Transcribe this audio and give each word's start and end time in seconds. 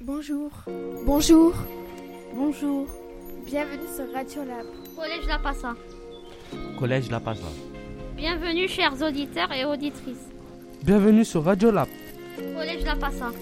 Bonjour. 0.00 0.50
Bonjour. 1.04 1.54
Bonjour. 2.32 2.86
Bienvenue 3.44 3.88
sur 3.96 4.12
Radio 4.12 4.44
Lab. 4.44 4.66
Collège 4.94 5.26
La 5.26 5.38
Passa. 5.40 5.74
Collège 6.78 7.10
La 7.10 7.18
Passa. 7.18 7.48
Bienvenue 8.16 8.68
chers 8.68 9.02
auditeurs 9.02 9.50
et 9.50 9.64
auditrices. 9.64 10.28
Bienvenue 10.84 11.24
sur 11.24 11.42
Radio 11.42 11.72
Lab. 11.72 11.88
Collège 12.36 12.84
La 12.84 12.94
Passa. 12.94 13.32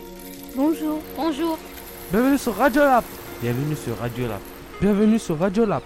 Bonjour. 0.54 1.02
Bonjour. 1.14 1.58
Bienvenue 2.10 2.38
sur 2.38 2.54
Radio 2.56 2.80
Lab. 2.80 3.04
Bienvenue 3.42 3.76
sur 3.76 3.98
Radio 3.98 4.26
Lab. 4.26 4.40
Bienvenue 4.80 5.18
sur 5.18 5.38
Radio 5.38 5.66
Lab. 5.66 5.82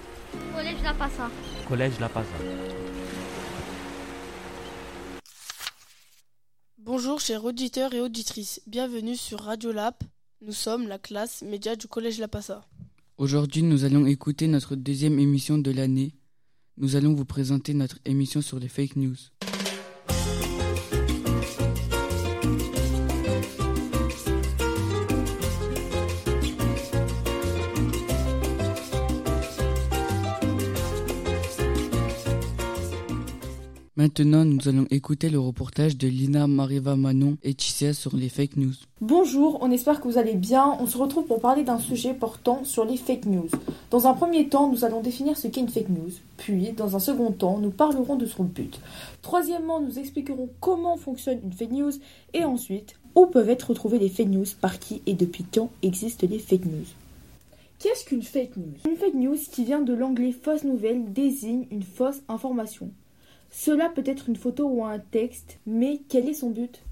Collège 0.54 0.82
La 0.84 0.94
Passa. 0.94 1.28
Collège 1.66 1.98
La 1.98 2.08
Passa. 2.08 2.28
Bonjour 6.78 7.20
chers 7.20 7.44
auditeurs 7.44 7.92
et 7.92 8.00
auditrices, 8.00 8.60
bienvenue 8.68 9.16
sur 9.16 9.40
Radio 9.40 9.72
Lab. 9.72 9.94
Nous 10.42 10.52
sommes 10.54 10.88
la 10.88 10.98
classe 10.98 11.42
média 11.42 11.76
du 11.76 11.86
Collège 11.86 12.18
La 12.18 12.26
Passa. 12.26 12.64
Aujourd'hui, 13.18 13.62
nous 13.62 13.84
allons 13.84 14.06
écouter 14.06 14.48
notre 14.48 14.74
deuxième 14.74 15.18
émission 15.18 15.58
de 15.58 15.70
l'année. 15.70 16.14
Nous 16.78 16.96
allons 16.96 17.12
vous 17.12 17.26
présenter 17.26 17.74
notre 17.74 17.98
émission 18.06 18.40
sur 18.40 18.58
les 18.58 18.68
fake 18.68 18.96
news. 18.96 19.16
Maintenant, 34.00 34.46
nous 34.46 34.66
allons 34.66 34.86
écouter 34.90 35.28
le 35.28 35.38
reportage 35.38 35.98
de 35.98 36.08
Lina 36.08 36.46
Mariva 36.46 36.96
Manon 36.96 37.36
et 37.42 37.52
Tissia 37.52 37.92
sur 37.92 38.16
les 38.16 38.30
fake 38.30 38.56
news. 38.56 38.72
Bonjour, 39.02 39.58
on 39.60 39.70
espère 39.70 40.00
que 40.00 40.08
vous 40.08 40.16
allez 40.16 40.36
bien. 40.36 40.74
On 40.80 40.86
se 40.86 40.96
retrouve 40.96 41.26
pour 41.26 41.42
parler 41.42 41.64
d'un 41.64 41.78
sujet 41.78 42.14
portant 42.14 42.64
sur 42.64 42.86
les 42.86 42.96
fake 42.96 43.26
news. 43.26 43.50
Dans 43.90 44.06
un 44.06 44.14
premier 44.14 44.48
temps, 44.48 44.72
nous 44.72 44.86
allons 44.86 45.02
définir 45.02 45.36
ce 45.36 45.48
qu'est 45.48 45.60
une 45.60 45.68
fake 45.68 45.90
news. 45.90 46.12
Puis, 46.38 46.72
dans 46.72 46.96
un 46.96 46.98
second 46.98 47.30
temps, 47.30 47.58
nous 47.58 47.68
parlerons 47.68 48.16
de 48.16 48.24
son 48.24 48.44
but. 48.44 48.80
Troisièmement, 49.20 49.80
nous 49.80 49.98
expliquerons 49.98 50.48
comment 50.60 50.96
fonctionne 50.96 51.40
une 51.44 51.52
fake 51.52 51.72
news. 51.72 51.92
Et 52.32 52.42
ensuite, 52.42 52.94
où 53.14 53.26
peuvent 53.26 53.50
être 53.50 53.68
retrouvées 53.68 53.98
les 53.98 54.08
fake 54.08 54.28
news, 54.28 54.46
par 54.62 54.78
qui 54.78 55.02
et 55.04 55.12
depuis 55.12 55.44
quand 55.44 55.68
existent 55.82 56.26
les 56.26 56.38
fake 56.38 56.64
news. 56.64 56.86
Qu'est-ce 57.80 58.06
qu'une 58.06 58.22
fake 58.22 58.56
news? 58.56 58.78
Une 58.88 58.96
fake 58.96 59.14
news 59.14 59.38
qui 59.52 59.62
vient 59.62 59.82
de 59.82 59.92
l'anglais 59.92 60.32
fausse 60.32 60.64
nouvelle 60.64 61.12
désigne 61.12 61.66
une 61.70 61.82
fausse 61.82 62.22
information. 62.30 62.90
Cela 63.50 63.88
peut 63.88 64.04
être 64.06 64.28
une 64.28 64.36
photo 64.36 64.68
ou 64.68 64.84
un 64.84 64.98
texte, 64.98 65.58
mais 65.66 66.00
quel 66.08 66.28
est 66.28 66.34
son 66.34 66.50
but? 66.50 66.82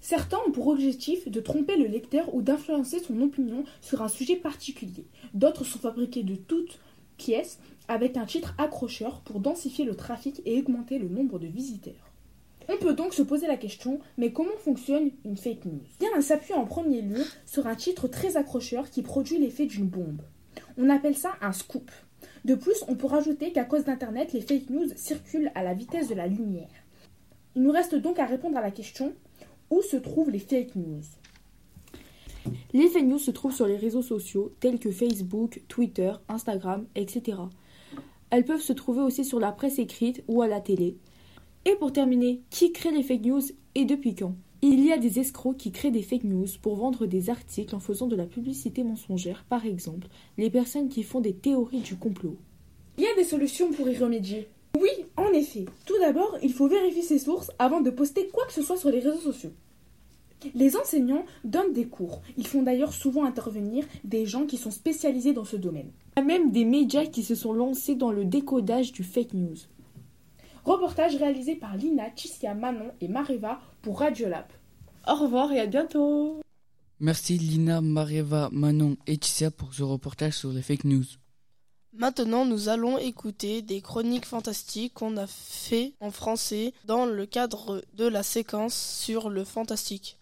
Certains 0.00 0.38
ont 0.46 0.50
pour 0.50 0.66
objectif 0.66 1.28
de 1.28 1.40
tromper 1.40 1.76
le 1.76 1.86
lecteur 1.86 2.34
ou 2.34 2.42
d'influencer 2.42 2.98
son 2.98 3.20
opinion 3.20 3.64
sur 3.80 4.02
un 4.02 4.08
sujet 4.08 4.36
particulier. 4.36 5.06
D'autres 5.34 5.64
sont 5.64 5.78
fabriqués 5.78 6.24
de 6.24 6.34
toutes 6.34 6.80
pièces 7.18 7.60
avec 7.86 8.16
un 8.16 8.24
titre 8.24 8.54
accrocheur 8.58 9.20
pour 9.20 9.38
densifier 9.38 9.84
le 9.84 9.94
trafic 9.94 10.42
et 10.44 10.58
augmenter 10.58 10.98
le 10.98 11.08
nombre 11.08 11.38
de 11.38 11.46
visiteurs. 11.46 12.12
On 12.68 12.76
peut 12.78 12.94
donc 12.94 13.12
se 13.12 13.22
poser 13.22 13.46
la 13.46 13.56
question, 13.56 14.00
mais 14.16 14.32
comment 14.32 14.56
fonctionne 14.58 15.10
une 15.24 15.36
fake 15.36 15.66
news? 15.66 15.82
Bien, 16.00 16.08
elle 16.16 16.22
s'appuie 16.22 16.54
en 16.54 16.64
premier 16.64 17.02
lieu 17.02 17.22
sur 17.44 17.66
un 17.66 17.74
titre 17.74 18.08
très 18.08 18.36
accrocheur 18.36 18.90
qui 18.90 19.02
produit 19.02 19.38
l'effet 19.38 19.66
d'une 19.66 19.88
bombe. 19.88 20.22
On 20.78 20.88
appelle 20.88 21.16
ça 21.16 21.34
un 21.40 21.52
scoop. 21.52 21.90
De 22.44 22.54
plus, 22.54 22.84
on 22.88 22.96
peut 22.96 23.06
rajouter 23.06 23.52
qu'à 23.52 23.64
cause 23.64 23.84
d'Internet, 23.84 24.32
les 24.32 24.40
fake 24.40 24.70
news 24.70 24.88
circulent 24.96 25.52
à 25.54 25.62
la 25.62 25.74
vitesse 25.74 26.08
de 26.08 26.14
la 26.14 26.26
lumière. 26.26 26.70
Il 27.54 27.62
nous 27.62 27.70
reste 27.70 27.94
donc 27.94 28.18
à 28.18 28.26
répondre 28.26 28.56
à 28.56 28.62
la 28.62 28.70
question 28.70 29.12
où 29.70 29.80
se 29.82 29.96
trouvent 29.96 30.30
les 30.30 30.38
fake 30.38 30.74
news? 30.74 31.02
Les 32.72 32.88
fake 32.88 33.06
news 33.06 33.18
se 33.18 33.30
trouvent 33.30 33.54
sur 33.54 33.66
les 33.66 33.76
réseaux 33.76 34.02
sociaux 34.02 34.52
tels 34.58 34.80
que 34.80 34.90
Facebook, 34.90 35.62
Twitter, 35.68 36.12
Instagram, 36.28 36.86
etc. 36.96 37.38
Elles 38.30 38.44
peuvent 38.44 38.60
se 38.60 38.72
trouver 38.72 39.02
aussi 39.02 39.24
sur 39.24 39.38
la 39.38 39.52
presse 39.52 39.78
écrite 39.78 40.24
ou 40.26 40.42
à 40.42 40.48
la 40.48 40.60
télé. 40.60 40.96
Et 41.64 41.76
pour 41.76 41.92
terminer, 41.92 42.40
qui 42.50 42.72
crée 42.72 42.90
les 42.90 43.02
fake 43.02 43.24
news 43.24 43.42
et 43.74 43.84
depuis 43.84 44.14
quand? 44.14 44.34
Il 44.62 44.84
y 44.84 44.92
a 44.92 44.96
des 44.96 45.18
escrocs 45.18 45.56
qui 45.56 45.72
créent 45.72 45.90
des 45.90 46.02
fake 46.02 46.22
news 46.22 46.46
pour 46.62 46.76
vendre 46.76 47.06
des 47.06 47.30
articles 47.30 47.74
en 47.74 47.80
faisant 47.80 48.06
de 48.06 48.14
la 48.14 48.26
publicité 48.26 48.84
mensongère, 48.84 49.44
par 49.48 49.66
exemple 49.66 50.06
les 50.38 50.50
personnes 50.50 50.88
qui 50.88 51.02
font 51.02 51.20
des 51.20 51.34
théories 51.34 51.80
du 51.80 51.96
complot. 51.96 52.36
Il 52.96 53.02
y 53.02 53.08
a 53.08 53.14
des 53.16 53.24
solutions 53.24 53.72
pour 53.72 53.88
y 53.88 53.96
remédier. 53.96 54.46
Oui, 54.80 54.90
en 55.16 55.32
effet. 55.32 55.66
Tout 55.84 55.98
d'abord, 55.98 56.38
il 56.42 56.52
faut 56.52 56.68
vérifier 56.68 57.02
ses 57.02 57.18
sources 57.18 57.50
avant 57.58 57.80
de 57.80 57.90
poster 57.90 58.28
quoi 58.28 58.46
que 58.46 58.52
ce 58.52 58.62
soit 58.62 58.76
sur 58.76 58.90
les 58.90 59.00
réseaux 59.00 59.32
sociaux. 59.32 59.52
Les 60.54 60.76
enseignants 60.76 61.24
donnent 61.44 61.72
des 61.72 61.86
cours. 61.86 62.22
Ils 62.36 62.46
font 62.46 62.62
d'ailleurs 62.62 62.92
souvent 62.92 63.24
intervenir 63.24 63.84
des 64.04 64.26
gens 64.26 64.46
qui 64.46 64.56
sont 64.56 64.70
spécialisés 64.70 65.32
dans 65.32 65.44
ce 65.44 65.56
domaine. 65.56 65.90
Il 66.16 66.20
y 66.20 66.22
a 66.22 66.24
même 66.24 66.50
des 66.52 66.64
médias 66.64 67.06
qui 67.06 67.22
se 67.22 67.34
sont 67.34 67.52
lancés 67.52 67.96
dans 67.96 68.12
le 68.12 68.24
décodage 68.24 68.92
du 68.92 69.02
fake 69.02 69.34
news. 69.34 69.56
Reportage 70.64 71.16
réalisé 71.16 71.56
par 71.56 71.76
Lina, 71.76 72.10
Tissia, 72.10 72.54
Manon 72.54 72.92
et 73.00 73.08
Mareva 73.08 73.60
pour 73.82 74.00
Radiolab. 74.00 74.46
Au 75.08 75.16
revoir 75.16 75.52
et 75.52 75.58
à 75.58 75.66
bientôt. 75.66 76.40
Merci 77.00 77.36
Lina, 77.36 77.80
Mareva, 77.80 78.48
Manon 78.52 78.96
et 79.08 79.16
Tissia 79.18 79.50
pour 79.50 79.74
ce 79.74 79.82
reportage 79.82 80.34
sur 80.34 80.52
les 80.52 80.62
fake 80.62 80.84
news. 80.84 81.04
Maintenant, 81.94 82.46
nous 82.46 82.68
allons 82.68 82.96
écouter 82.96 83.60
des 83.60 83.80
chroniques 83.80 84.24
fantastiques 84.24 84.94
qu'on 84.94 85.16
a 85.16 85.26
fait 85.26 85.92
en 86.00 86.10
français 86.10 86.72
dans 86.86 87.06
le 87.06 87.26
cadre 87.26 87.82
de 87.94 88.06
la 88.06 88.22
séquence 88.22 88.74
sur 88.74 89.28
le 89.28 89.44
fantastique. 89.44 90.18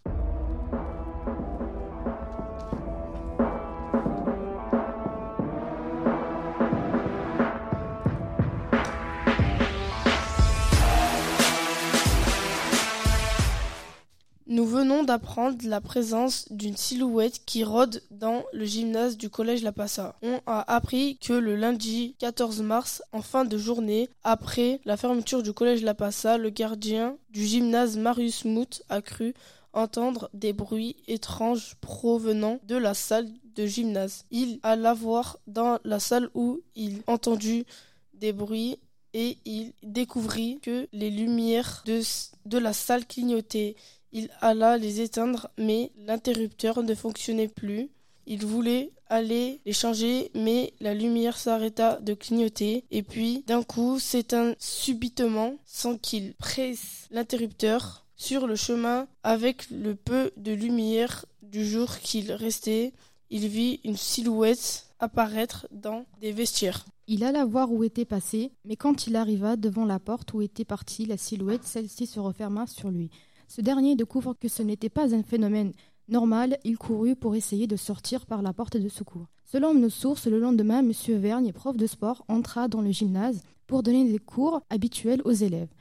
Nous 14.60 14.66
venons 14.66 15.04
d'apprendre 15.04 15.56
la 15.64 15.80
présence 15.80 16.44
d'une 16.52 16.76
silhouette 16.76 17.46
qui 17.46 17.64
rôde 17.64 18.02
dans 18.10 18.44
le 18.52 18.66
gymnase 18.66 19.16
du 19.16 19.30
collège 19.30 19.62
La 19.62 19.72
Passa. 19.72 20.18
On 20.20 20.38
a 20.44 20.70
appris 20.70 21.16
que 21.16 21.32
le 21.32 21.56
lundi 21.56 22.14
14 22.18 22.60
mars, 22.60 23.02
en 23.12 23.22
fin 23.22 23.46
de 23.46 23.56
journée, 23.56 24.10
après 24.22 24.82
la 24.84 24.98
fermeture 24.98 25.42
du 25.42 25.54
collège 25.54 25.82
La 25.82 25.94
Passa, 25.94 26.36
le 26.36 26.50
gardien 26.50 27.16
du 27.30 27.46
gymnase 27.46 27.96
Marius 27.96 28.44
Mout 28.44 28.82
a 28.90 29.00
cru 29.00 29.32
entendre 29.72 30.28
des 30.34 30.52
bruits 30.52 30.96
étranges 31.08 31.76
provenant 31.80 32.60
de 32.64 32.76
la 32.76 32.92
salle 32.92 33.30
de 33.54 33.64
gymnase. 33.64 34.26
Il 34.30 34.60
alla 34.62 34.92
voir 34.92 35.38
dans 35.46 35.78
la 35.84 36.00
salle 36.00 36.28
où 36.34 36.60
il 36.74 37.00
entendu 37.06 37.64
des 38.12 38.34
bruits 38.34 38.76
et 39.14 39.38
il 39.44 39.72
découvrit 39.82 40.58
que 40.60 40.86
les 40.92 41.10
lumières 41.10 41.82
de, 41.86 42.02
de 42.44 42.58
la 42.58 42.74
salle 42.74 43.06
clignotaient. 43.06 43.74
Il 44.12 44.28
alla 44.40 44.76
les 44.76 45.00
éteindre, 45.00 45.50
mais 45.56 45.92
l'interrupteur 45.98 46.82
ne 46.82 46.94
fonctionnait 46.94 47.48
plus. 47.48 47.88
Il 48.26 48.44
voulait 48.44 48.90
aller 49.08 49.60
les 49.66 49.72
changer, 49.72 50.30
mais 50.34 50.72
la 50.80 50.94
lumière 50.94 51.36
s'arrêta 51.36 52.00
de 52.00 52.14
clignoter, 52.14 52.84
et 52.90 53.02
puis 53.02 53.44
d'un 53.46 53.62
coup 53.62 53.98
s'éteint 53.98 54.54
subitement, 54.58 55.54
sans 55.64 55.96
qu'il 55.96 56.34
presse 56.34 57.08
l'interrupteur. 57.10 58.06
Sur 58.16 58.46
le 58.46 58.54
chemin, 58.54 59.08
avec 59.22 59.70
le 59.70 59.94
peu 59.94 60.30
de 60.36 60.52
lumière 60.52 61.24
du 61.42 61.66
jour 61.66 61.98
qu'il 61.98 62.32
restait, 62.32 62.92
il 63.30 63.48
vit 63.48 63.80
une 63.82 63.96
silhouette 63.96 64.86
apparaître 64.98 65.66
dans 65.70 66.04
des 66.20 66.32
vestiaires. 66.32 66.84
Il 67.06 67.24
alla 67.24 67.44
voir 67.44 67.72
où 67.72 67.82
était 67.82 68.04
passé, 68.04 68.52
mais 68.64 68.76
quand 68.76 69.06
il 69.06 69.16
arriva 69.16 69.56
devant 69.56 69.84
la 69.84 69.98
porte 69.98 70.34
où 70.34 70.42
était 70.42 70.64
partie 70.64 71.06
la 71.06 71.16
silhouette, 71.16 71.64
celle-ci 71.64 72.06
se 72.06 72.20
referma 72.20 72.66
sur 72.66 72.90
lui. 72.90 73.10
Ce 73.50 73.60
dernier 73.60 73.96
découvre 73.96 74.34
que 74.34 74.46
ce 74.46 74.62
n'était 74.62 74.88
pas 74.88 75.12
un 75.12 75.24
phénomène 75.24 75.72
normal, 76.06 76.56
il 76.62 76.78
courut 76.78 77.16
pour 77.16 77.34
essayer 77.34 77.66
de 77.66 77.74
sortir 77.74 78.24
par 78.24 78.42
la 78.42 78.52
porte 78.52 78.76
de 78.76 78.88
secours. 78.88 79.26
Selon 79.44 79.74
nos 79.74 79.90
sources, 79.90 80.28
le 80.28 80.38
lendemain, 80.38 80.78
M. 80.78 80.92
Vergne, 81.18 81.52
prof 81.52 81.76
de 81.76 81.88
sport, 81.88 82.24
entra 82.28 82.68
dans 82.68 82.80
le 82.80 82.92
gymnase 82.92 83.42
pour 83.66 83.82
donner 83.82 84.08
des 84.08 84.20
cours 84.20 84.62
habituels 84.70 85.20
aux 85.24 85.32
élèves. 85.32 85.74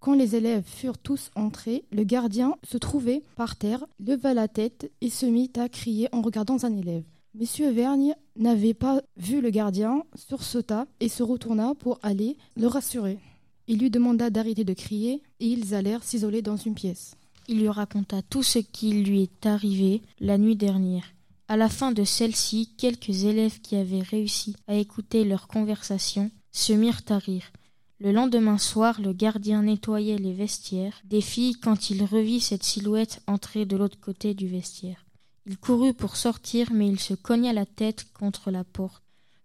Quand 0.00 0.12
les 0.12 0.36
élèves 0.36 0.64
furent 0.66 0.98
tous 0.98 1.30
entrés, 1.34 1.86
le 1.92 2.04
gardien 2.04 2.56
se 2.62 2.76
trouvait 2.76 3.24
par 3.36 3.56
terre, 3.56 3.86
leva 4.00 4.34
la 4.34 4.46
tête 4.46 4.92
et 5.00 5.08
se 5.08 5.24
mit 5.24 5.50
à 5.56 5.70
crier 5.70 6.10
en 6.12 6.20
regardant 6.20 6.62
un 6.62 6.76
élève. 6.76 7.04
Monsieur 7.34 7.70
Vergne 7.70 8.14
n'avait 8.36 8.74
pas 8.74 9.00
vu 9.16 9.40
le 9.40 9.48
gardien, 9.48 10.04
sursauta 10.14 10.86
et 11.00 11.08
se 11.08 11.22
retourna 11.22 11.74
pour 11.74 11.98
aller 12.02 12.36
le 12.54 12.66
rassurer. 12.66 13.18
Il 13.66 13.78
lui 13.78 13.90
demanda 13.90 14.30
d'arrêter 14.30 14.64
de 14.64 14.74
crier 14.74 15.22
et 15.40 15.46
ils 15.46 15.74
allèrent 15.74 16.04
s'isoler 16.04 16.42
dans 16.42 16.56
une 16.56 16.74
pièce. 16.74 17.16
Il 17.48 17.60
lui 17.60 17.68
raconta 17.68 18.22
tout 18.22 18.42
ce 18.42 18.58
qui 18.58 19.02
lui 19.02 19.22
est 19.22 19.46
arrivé 19.46 20.02
la 20.20 20.38
nuit 20.38 20.56
dernière. 20.56 21.04
À 21.48 21.56
la 21.56 21.68
fin 21.68 21.92
de 21.92 22.04
celle-ci, 22.04 22.70
quelques 22.78 23.24
élèves 23.24 23.60
qui 23.60 23.76
avaient 23.76 24.00
réussi 24.00 24.56
à 24.66 24.76
écouter 24.76 25.24
leur 25.24 25.46
conversation 25.46 26.30
se 26.52 26.72
mirent 26.72 27.02
à 27.08 27.18
rire. 27.18 27.50
Le 28.00 28.12
lendemain 28.12 28.58
soir, 28.58 29.00
le 29.00 29.12
gardien 29.12 29.62
nettoyait 29.62 30.18
les 30.18 30.32
vestiaires 30.32 31.00
des 31.04 31.20
filles 31.20 31.54
quand 31.54 31.90
il 31.90 32.04
revit 32.04 32.40
cette 32.40 32.64
silhouette 32.64 33.22
entrer 33.26 33.66
de 33.66 33.76
l'autre 33.76 34.00
côté 34.00 34.34
du 34.34 34.46
vestiaire. 34.48 35.04
Il 35.46 35.58
courut 35.58 35.92
pour 35.92 36.16
sortir, 36.16 36.72
mais 36.72 36.88
il 36.88 36.98
se 36.98 37.14
cogna 37.14 37.52
la 37.52 37.66
tête 37.66 38.06
contre 38.14 38.50
la 38.50 38.64
porte. 38.64 39.02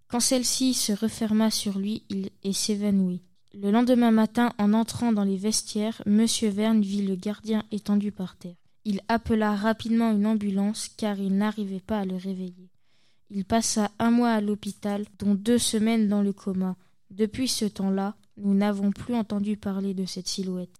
Quand 0.07 0.21
celle-ci 0.21 0.73
se 0.73 0.93
referma 0.93 1.51
sur 1.51 1.77
lui, 1.77 2.03
il 2.09 2.55
s'évanouit. 2.55 3.21
Le 3.53 3.71
lendemain 3.71 4.11
matin, 4.11 4.53
en 4.59 4.73
entrant 4.73 5.11
dans 5.11 5.23
les 5.23 5.37
vestiaires, 5.37 6.01
M. 6.05 6.25
Verne 6.43 6.81
vit 6.81 7.01
le 7.05 7.15
gardien 7.15 7.63
étendu 7.71 8.11
par 8.11 8.35
terre. 8.37 8.55
Il 8.85 9.01
appela 9.07 9.55
rapidement 9.55 10.11
une 10.11 10.27
ambulance 10.27 10.89
car 10.97 11.19
il 11.19 11.35
n'arrivait 11.35 11.79
pas 11.79 11.99
à 11.99 12.05
le 12.05 12.15
réveiller. 12.15 12.69
Il 13.31 13.45
passa 13.45 13.91
un 13.99 14.11
mois 14.11 14.31
à 14.31 14.41
l'hôpital, 14.41 15.05
dont 15.19 15.33
deux 15.33 15.57
semaines 15.57 16.07
dans 16.07 16.21
le 16.21 16.33
coma. 16.33 16.75
Depuis 17.09 17.47
ce 17.47 17.65
temps-là, 17.65 18.15
nous 18.37 18.53
n'avons 18.53 18.91
plus 18.91 19.15
entendu 19.15 19.57
parler 19.57 19.93
de 19.93 20.05
cette 20.05 20.27
silhouette. 20.27 20.75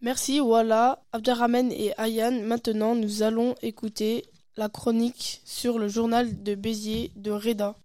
Merci 0.00 0.40
voilà, 0.40 1.02
Abderrahman 1.12 1.70
et 1.72 1.92
Ayan. 1.96 2.42
Maintenant, 2.42 2.94
nous 2.94 3.22
allons 3.22 3.54
écouter 3.62 4.24
la 4.56 4.68
chronique 4.68 5.42
sur 5.44 5.78
le 5.78 5.88
journal 5.88 6.42
de 6.42 6.54
Béziers 6.54 7.12
de 7.16 7.30
Reda. 7.30 7.76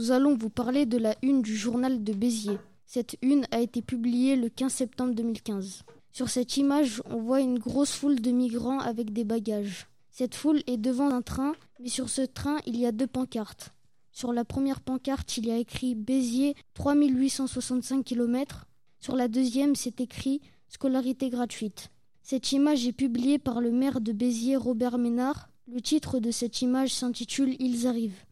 Nous 0.00 0.12
allons 0.12 0.34
vous 0.34 0.48
parler 0.48 0.86
de 0.86 0.96
la 0.96 1.14
une 1.20 1.42
du 1.42 1.54
journal 1.54 2.02
de 2.02 2.14
Béziers. 2.14 2.56
Cette 2.86 3.18
une 3.20 3.44
a 3.50 3.60
été 3.60 3.82
publiée 3.82 4.34
le 4.34 4.48
15 4.48 4.72
septembre 4.72 5.14
2015. 5.14 5.82
Sur 6.10 6.30
cette 6.30 6.56
image, 6.56 7.02
on 7.10 7.18
voit 7.20 7.42
une 7.42 7.58
grosse 7.58 7.92
foule 7.92 8.18
de 8.18 8.30
migrants 8.30 8.78
avec 8.78 9.12
des 9.12 9.24
bagages. 9.24 9.88
Cette 10.08 10.34
foule 10.34 10.62
est 10.66 10.78
devant 10.78 11.10
un 11.10 11.20
train, 11.20 11.52
mais 11.80 11.90
sur 11.90 12.08
ce 12.08 12.22
train, 12.22 12.56
il 12.64 12.80
y 12.80 12.86
a 12.86 12.92
deux 12.92 13.06
pancartes. 13.06 13.74
Sur 14.10 14.32
la 14.32 14.46
première 14.46 14.80
pancarte, 14.80 15.36
il 15.36 15.48
y 15.48 15.50
a 15.50 15.58
écrit 15.58 15.94
Béziers 15.94 16.54
3865 16.72 18.02
km. 18.02 18.68
Sur 19.00 19.16
la 19.16 19.28
deuxième, 19.28 19.74
c'est 19.74 20.00
écrit 20.00 20.40
Scolarité 20.68 21.28
gratuite. 21.28 21.90
Cette 22.22 22.52
image 22.52 22.86
est 22.86 22.92
publiée 22.92 23.38
par 23.38 23.60
le 23.60 23.70
maire 23.70 24.00
de 24.00 24.12
Béziers, 24.12 24.56
Robert 24.56 24.96
Ménard. 24.96 25.50
Le 25.70 25.82
titre 25.82 26.20
de 26.20 26.30
cette 26.30 26.62
image 26.62 26.94
s'intitule 26.94 27.54
Ils 27.58 27.86
arrivent, 27.86 28.24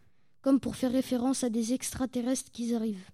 comme 0.49 0.61
pour 0.61 0.77
faire 0.77 0.93
référence 0.93 1.45
à 1.45 1.51
des 1.51 1.75
extraterrestres 1.75 2.51
qui 2.51 2.75
arrivent. 2.75 3.11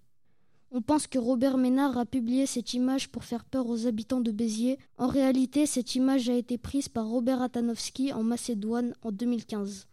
On 0.71 0.81
pense 0.81 1.09
que 1.09 1.19
Robert 1.19 1.59
Ménard 1.59 1.99
a 1.99 2.07
publié 2.07 2.47
cette 2.47 2.75
image 2.75 3.09
pour 3.09 3.25
faire 3.25 3.45
peur 3.45 3.69
aux 3.69 3.89
habitants 3.89 4.21
de 4.21 4.31
Béziers. 4.31 4.79
En 4.99 5.09
réalité, 5.09 5.67
cette 5.67 5.97
image 5.97 6.29
a 6.29 6.35
été 6.35 6.59
prise 6.59 6.89
par 6.89 7.09
Robert 7.09 7.43
Atanowski 7.43 8.13
en 8.13 8.23
Macédoine 8.23 8.95
en 9.03 9.11
2015. 9.11 9.89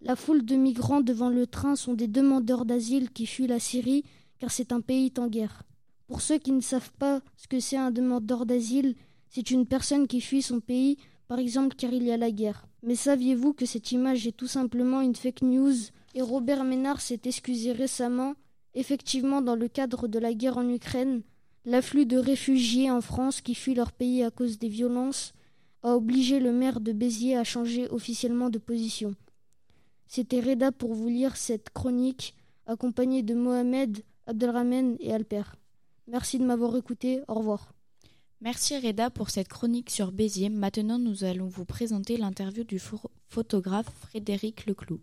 La 0.00 0.16
foule 0.16 0.42
de 0.42 0.56
migrants 0.56 1.02
devant 1.02 1.28
le 1.28 1.46
train 1.46 1.76
sont 1.76 1.92
des 1.92 2.08
demandeurs 2.08 2.64
d'asile 2.64 3.10
qui 3.10 3.26
fuient 3.26 3.46
la 3.46 3.60
Syrie 3.60 4.02
car 4.38 4.50
c'est 4.50 4.72
un 4.72 4.80
pays 4.80 5.12
en 5.18 5.26
guerre. 5.26 5.64
Pour 6.06 6.22
ceux 6.22 6.38
qui 6.38 6.52
ne 6.52 6.62
savent 6.62 6.92
pas 6.98 7.20
ce 7.36 7.46
que 7.46 7.60
c'est 7.60 7.76
un 7.76 7.90
demandeur 7.90 8.46
d'asile, 8.46 8.94
c'est 9.28 9.50
une 9.50 9.66
personne 9.66 10.06
qui 10.06 10.22
fuit 10.22 10.40
son 10.40 10.60
pays, 10.60 10.96
par 11.28 11.40
exemple 11.40 11.76
car 11.76 11.92
il 11.92 12.04
y 12.04 12.10
a 12.10 12.16
la 12.16 12.30
guerre. 12.30 12.66
Mais 12.82 12.94
saviez-vous 12.94 13.52
que 13.52 13.66
cette 13.66 13.92
image 13.92 14.26
est 14.26 14.34
tout 14.34 14.46
simplement 14.46 15.02
une 15.02 15.14
fake 15.14 15.42
news 15.42 15.74
et 16.14 16.22
Robert 16.22 16.64
Ménard 16.64 17.00
s'est 17.00 17.20
excusé 17.24 17.72
récemment 17.72 18.34
Effectivement, 18.74 19.42
dans 19.42 19.56
le 19.56 19.68
cadre 19.68 20.06
de 20.06 20.18
la 20.18 20.32
guerre 20.32 20.58
en 20.58 20.68
Ukraine, 20.68 21.22
l'afflux 21.64 22.06
de 22.06 22.16
réfugiés 22.16 22.90
en 22.90 23.00
France 23.00 23.40
qui 23.40 23.54
fuient 23.54 23.74
leur 23.74 23.92
pays 23.92 24.22
à 24.22 24.30
cause 24.30 24.58
des 24.58 24.68
violences 24.68 25.32
a 25.82 25.96
obligé 25.96 26.40
le 26.40 26.52
maire 26.52 26.80
de 26.80 26.92
Béziers 26.92 27.36
à 27.36 27.44
changer 27.44 27.88
officiellement 27.88 28.50
de 28.50 28.58
position. 28.58 29.14
C'était 30.06 30.40
Reda 30.40 30.72
pour 30.72 30.94
vous 30.94 31.08
lire 31.08 31.36
cette 31.36 31.70
chronique, 31.70 32.34
accompagnée 32.66 33.22
de 33.22 33.34
Mohamed, 33.34 34.02
Abdelrahman 34.26 34.96
et 35.00 35.12
Alper. 35.12 35.42
Merci 36.06 36.38
de 36.38 36.44
m'avoir 36.44 36.76
écouté, 36.76 37.22
au 37.28 37.34
revoir. 37.34 37.72
Merci 38.40 38.78
Reda 38.78 39.10
pour 39.10 39.30
cette 39.30 39.48
chronique 39.48 39.90
sur 39.90 40.12
Béziers. 40.12 40.48
Maintenant, 40.48 40.98
nous 40.98 41.24
allons 41.24 41.48
vous 41.48 41.64
présenter 41.64 42.16
l'interview 42.16 42.64
du 42.64 42.80
photographe 43.28 43.90
Frédéric 44.00 44.66
Leclou. 44.66 45.00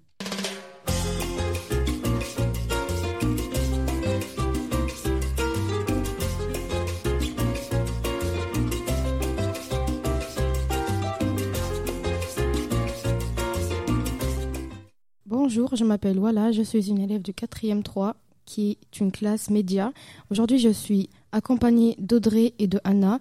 Bonjour, 15.30 15.76
je 15.76 15.84
m'appelle 15.84 16.20
Walla, 16.20 16.54
je 16.54 16.62
suis 16.62 16.88
une 16.90 17.00
élève 17.00 17.22
du 17.22 17.34
4e 17.34 17.84
3 17.84 18.16
qui 18.46 18.72
est 18.72 19.00
une 19.02 19.12
classe 19.12 19.50
média. 19.50 19.92
Aujourd'hui, 20.32 20.58
je 20.58 20.70
suis 20.70 21.10
accompagnée 21.34 21.98
d'Audrey 22.00 22.54
et 22.60 22.68
de 22.68 22.80
Anna 22.86 23.20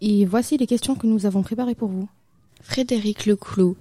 et 0.00 0.26
voici 0.26 0.56
les 0.58 0.68
questions 0.68 0.94
que 0.94 1.08
nous 1.08 1.26
avons 1.26 1.42
préparées 1.42 1.74
pour 1.74 1.88
vous. 1.88 2.08
Frédéric 2.62 3.26
Leclou, 3.26 3.76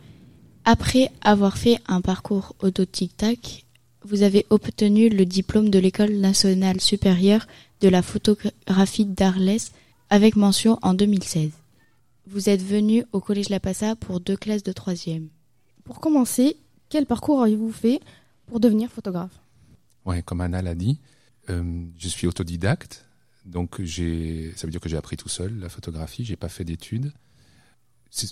après 0.66 1.12
avoir 1.22 1.60
fait 1.60 1.78
un 1.88 2.02
parcours 2.02 2.56
auto-tic-tac, 2.64 3.66
vous 4.04 4.24
avez 4.24 4.48
obtenu 4.50 5.10
le 5.10 5.28
diplôme 5.28 5.70
de 5.70 5.78
l'École 5.78 6.16
nationale 6.16 6.82
supérieure 6.82 7.46
de 7.82 7.88
la 7.88 8.02
photographie 8.02 9.06
d'Arles 9.06 9.70
avec 10.10 10.36
mention 10.36 10.80
en 10.82 10.96
2016. 10.96 11.52
Vous 12.26 12.50
êtes 12.50 12.64
venu 12.64 13.06
au 13.12 13.20
Collège 13.20 13.50
La 13.50 13.60
Passa 13.60 13.96
pour 13.96 14.22
deux 14.22 14.38
classes 14.38 14.64
de 14.64 14.72
troisième. 14.72 15.28
Pour 15.84 16.00
commencer, 16.00 16.58
quel 16.94 17.08
parcours 17.08 17.42
avez-vous 17.42 17.72
fait 17.72 18.02
pour 18.46 18.60
devenir 18.60 18.88
photographe? 18.88 19.42
Ouais, 20.06 20.22
comme 20.22 20.42
Anna 20.42 20.62
l'a 20.62 20.76
dit, 20.76 21.00
euh, 21.50 21.86
je 21.98 22.08
suis 22.08 22.28
autodidacte, 22.28 23.08
donc 23.46 23.78
ça 23.78 23.82
veut 23.82 24.70
dire 24.70 24.80
que 24.80 24.90
j'ai 24.90 24.98
appris 24.98 25.18
tout 25.18 25.28
seul 25.28 25.58
la 25.58 25.70
photographie. 25.70 26.24
J'ai 26.24 26.36
pas 26.36 26.50
fait 26.50 26.64
d'études. 26.64 27.12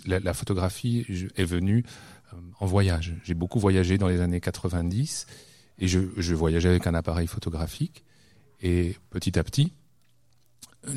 La, 0.06 0.36
photographie 0.36 1.08
est 1.36 1.44
venue 1.44 1.84
euh, 2.34 2.38
en 2.60 2.68
voyage. 2.68 3.16
J'ai 3.24 3.34
beaucoup 3.34 3.60
voyagé 3.60 3.98
dans 3.98 4.08
les 4.08 4.22
années 4.22 4.40
90 4.40 5.26
et 5.80 5.88
je, 5.88 6.36
voyageais 6.36 6.70
avec 6.70 6.86
un 6.86 6.94
appareil 6.94 7.26
photographique. 7.26 8.04
Et 8.62 8.96
petit 9.10 9.40
à 9.40 9.44
petit, 9.44 9.74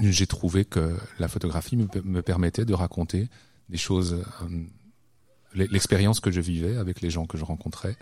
j'ai 0.03 0.27
trouvé 0.27 0.67
que 0.67 0.99
la 1.19 1.29
photographie 1.29 1.79
me, 1.79 1.89
me, 2.05 2.21
permettait 2.21 2.67
de 2.67 2.75
raconter 2.75 3.31
des 3.71 3.79
choses 3.79 4.23
euh, 4.43 4.67
l'expérience 5.55 6.21
que 6.21 6.31
je 6.31 6.41
vivais 6.41 6.77
avec 6.77 7.01
les 7.01 7.11
gens 7.11 7.27
que 7.27 7.39
je 7.39 7.45
rencontrais. 7.45 7.97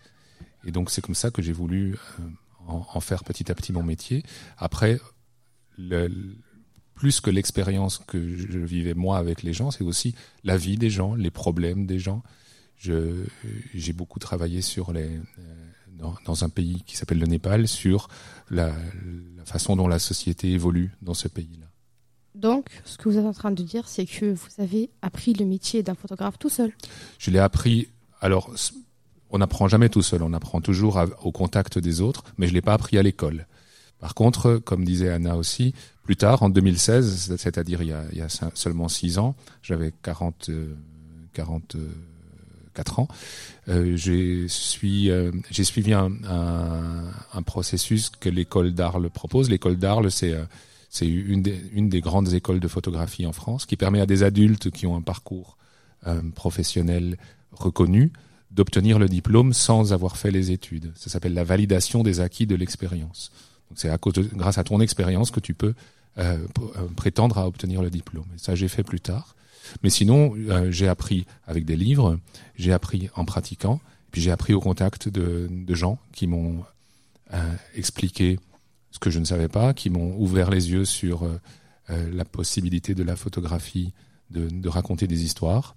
Et 0.64 0.72
donc 0.72 0.90
c'est 0.90 1.00
comme 1.00 1.14
ça 1.14 1.30
que 1.30 1.42
j'ai 1.42 1.52
voulu 1.52 1.96
euh, 2.20 2.22
en, 2.66 3.00
faire 3.00 3.24
petit 3.24 3.50
à 3.50 3.54
petit 3.54 3.72
mon 3.72 3.82
métier. 3.82 4.22
Après, 4.58 5.00
le, 5.76 6.08
plus 6.94 7.20
que 7.20 7.30
l'expérience 7.30 7.98
que 7.98 8.36
je 8.36 8.58
vivais 8.58 8.94
moi 8.94 9.18
avec 9.18 9.42
les 9.42 9.52
gens, 9.52 9.70
c'est 9.70 9.84
aussi 9.84 10.14
la 10.44 10.56
vie 10.56 10.76
des 10.76 10.90
gens, 10.90 11.14
les 11.14 11.30
problèmes 11.30 11.86
des 11.86 11.98
gens. 11.98 12.22
J'ai 12.78 13.92
beaucoup 13.92 14.18
travaillé 14.18 14.60
sur 14.60 14.92
les, 14.92 15.08
euh, 15.38 16.08
dans, 16.24 16.44
un 16.44 16.48
pays 16.48 16.82
qui 16.86 16.96
s'appelle 16.96 17.18
le 17.18 17.26
Népal 17.26 17.68
sur 17.68 18.08
la 18.50 18.72
façon 19.44 19.76
dont 19.76 19.88
la 19.88 19.98
société 19.98 20.50
évolue 20.50 20.90
dans 21.00 21.14
ce 21.14 21.28
pays-là. 21.28 21.71
Donc, 22.34 22.66
ce 22.84 22.96
que 22.96 23.08
vous 23.08 23.18
êtes 23.18 23.26
en 23.26 23.32
train 23.32 23.50
de 23.50 23.62
dire, 23.62 23.88
c'est 23.88 24.06
que 24.06 24.32
vous 24.32 24.48
avez 24.62 24.90
appris 25.02 25.34
le 25.34 25.44
métier 25.44 25.82
d'un 25.82 25.94
photographe 25.94 26.38
tout 26.38 26.48
seul. 26.48 26.72
Je 27.18 27.30
l'ai 27.30 27.38
appris. 27.38 27.88
Alors, 28.20 28.50
on 29.30 29.38
n'apprend 29.38 29.68
jamais 29.68 29.88
tout 29.88 30.02
seul. 30.02 30.22
On 30.22 30.32
apprend 30.32 30.60
toujours 30.60 31.02
au 31.22 31.32
contact 31.32 31.78
des 31.78 32.00
autres, 32.00 32.24
mais 32.38 32.46
je 32.46 32.54
l'ai 32.54 32.62
pas 32.62 32.74
appris 32.74 32.96
à 32.98 33.02
l'école. 33.02 33.46
Par 33.98 34.14
contre, 34.14 34.56
comme 34.56 34.84
disait 34.84 35.10
Anna 35.10 35.36
aussi, 35.36 35.74
plus 36.02 36.16
tard, 36.16 36.42
en 36.42 36.50
2016, 36.50 37.36
c'est-à-dire 37.36 37.82
il, 37.82 37.88
y 37.88 38.20
a 38.20 38.28
seulement 38.54 38.88
six 38.88 39.18
ans, 39.18 39.36
j'avais 39.62 39.92
40, 40.02 40.50
44 41.34 42.98
ans, 42.98 43.08
euh, 43.68 43.96
j'ai 43.96 44.48
suis, 44.48 45.10
euh, 45.10 45.30
j'ai 45.50 45.64
suivi 45.64 45.92
un, 45.92 46.10
processus 47.46 48.10
que 48.10 48.28
l'école 48.28 48.72
d'Arles 48.72 49.08
propose. 49.10 49.50
L'école 49.50 49.76
d'Arles, 49.76 50.10
c'est 50.10 50.32
euh, 50.32 50.44
c'est 50.92 51.06
une 51.06 51.40
des, 51.88 52.00
grandes 52.02 52.34
écoles 52.34 52.60
de 52.60 52.68
photographie 52.68 53.24
en 53.24 53.32
France 53.32 53.64
qui 53.64 53.76
permet 53.76 54.02
à 54.02 54.04
des 54.04 54.22
adultes 54.24 54.70
qui 54.70 54.86
ont 54.86 54.94
un 54.94 55.00
parcours 55.00 55.56
euh, 56.06 56.20
professionnel 56.34 57.16
reconnu 57.50 58.12
d'obtenir 58.50 58.98
le 58.98 59.08
diplôme 59.08 59.54
sans 59.54 59.94
avoir 59.94 60.18
fait 60.18 60.30
les 60.30 60.50
études. 60.50 60.92
Ça 60.94 61.08
s'appelle 61.08 61.32
la 61.32 61.44
validation 61.44 62.02
des 62.02 62.20
acquis 62.20 62.46
de 62.46 62.54
l'expérience. 62.54 63.32
C'est 63.74 63.90
grâce 64.34 64.58
à 64.58 64.64
ton 64.64 64.82
expérience 64.82 65.30
que 65.30 65.40
tu 65.40 65.54
peux 65.54 65.72
euh, 66.18 66.36
euh, 66.76 66.88
prétendre 66.94 67.38
à 67.38 67.46
obtenir 67.46 67.80
le 67.80 67.88
diplôme. 67.88 68.26
Ça 68.36 68.54
j'ai 68.54 68.68
fait 68.68 68.84
plus 68.84 69.00
tard. 69.00 69.34
Mais 69.82 69.88
sinon 69.88 70.34
j'ai 70.68 70.88
appris 70.88 71.24
avec 71.46 71.64
des 71.64 71.76
livres, 71.76 72.18
j'ai 72.56 72.72
appris 72.72 73.08
en 73.14 73.24
pratiquant, 73.24 73.80
puis 74.10 74.20
j'ai 74.20 74.30
appris 74.30 74.52
au 74.52 74.60
contact 74.60 75.08
de, 75.08 75.48
gens 75.70 75.98
qui 76.12 76.26
m'ont 76.26 76.64
expliqué 77.74 78.38
ce 78.92 79.00
que 79.00 79.10
je 79.10 79.18
ne 79.18 79.24
savais 79.24 79.48
pas, 79.48 79.74
qui 79.74 79.90
m'ont 79.90 80.16
ouvert 80.18 80.50
les 80.50 80.70
yeux 80.70 80.84
sur 80.84 81.24
euh, 81.24 81.40
euh, 81.90 82.08
la 82.12 82.24
possibilité 82.24 82.94
de 82.94 83.02
la 83.02 83.16
photographie, 83.16 83.92
de, 84.30 84.48
de, 84.48 84.68
raconter 84.68 85.08
des 85.08 85.24
histoires, 85.24 85.74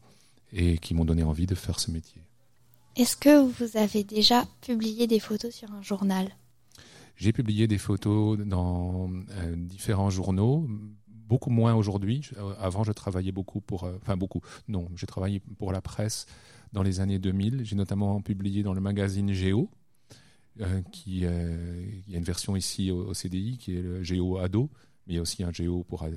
et 0.53 0.77
qui 0.77 0.93
m'ont 0.93 1.05
donné 1.05 1.23
envie 1.23 1.47
de 1.47 1.55
faire 1.55 1.79
ce 1.79 1.89
métier. 1.89 2.21
Est-ce 2.95 3.17
que 3.17 3.43
vous 3.43 3.77
avez 3.77 4.03
déjà 4.03 4.45
publié 4.61 5.07
des 5.07 5.19
photos 5.19 5.53
sur 5.53 5.71
un 5.71 5.81
journal? 5.81 6.29
J'ai 7.17 7.33
publié 7.33 7.67
des 7.67 7.77
photos 7.77 8.37
dans 8.37 9.09
euh, 9.31 9.55
différents 9.55 10.09
journaux, 10.09 10.67
beaucoup 11.07 11.49
moins 11.49 11.73
aujourd'hui. 11.73 12.29
Avant, 12.59 12.83
je 12.83 12.91
travaillais 12.91 13.31
beaucoup 13.31 13.61
pour, 13.61 13.85
euh, 13.85 13.97
enfin 14.01 14.17
beaucoup, 14.17 14.41
non, 14.67 14.89
j'ai 14.95 15.07
travaillé 15.07 15.39
pour 15.57 15.71
la 15.71 15.81
presse 15.81 16.25
dans 16.73 16.83
les 16.83 16.99
années 16.99 17.19
2000. 17.19 17.61
J'ai 17.63 17.75
notamment 17.75 18.21
publié 18.21 18.63
dans 18.63 18.73
le 18.73 18.81
magazine 18.81 19.31
Géo, 19.33 19.69
qui 20.91 21.19
il 21.19 22.09
y 22.09 22.15
a 22.15 22.17
une 22.17 22.23
version 22.23 22.55
ici 22.55 22.91
au, 22.91 23.13
CDI 23.13 23.57
qui 23.57 23.75
est 23.75 23.81
le 23.81 24.03
Géo 24.03 24.37
Ado, 24.37 24.69
mais 25.05 25.13
il 25.13 25.15
y 25.17 25.19
a 25.19 25.21
aussi 25.21 25.43
un 25.43 25.51
Géo 25.51 25.83
pour 25.83 26.07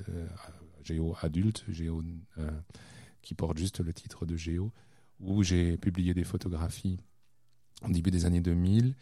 Géo 0.83 1.17
adulte, 1.21 1.65
Géo 1.69 2.03
qui 3.23 3.35
porte 3.35 3.59
juste 3.59 3.81
le 3.81 3.93
titre 3.93 4.27
de 4.27 4.37
Géo, 4.37 4.73
où 5.21 5.43
j'ai 5.43 5.77
publié 5.77 6.15
des 6.15 6.25
photographies 6.25 6.99
au 7.83 7.91
début 7.91 8.11
des 8.11 8.25
années 8.25 8.41
2000. 8.41 8.95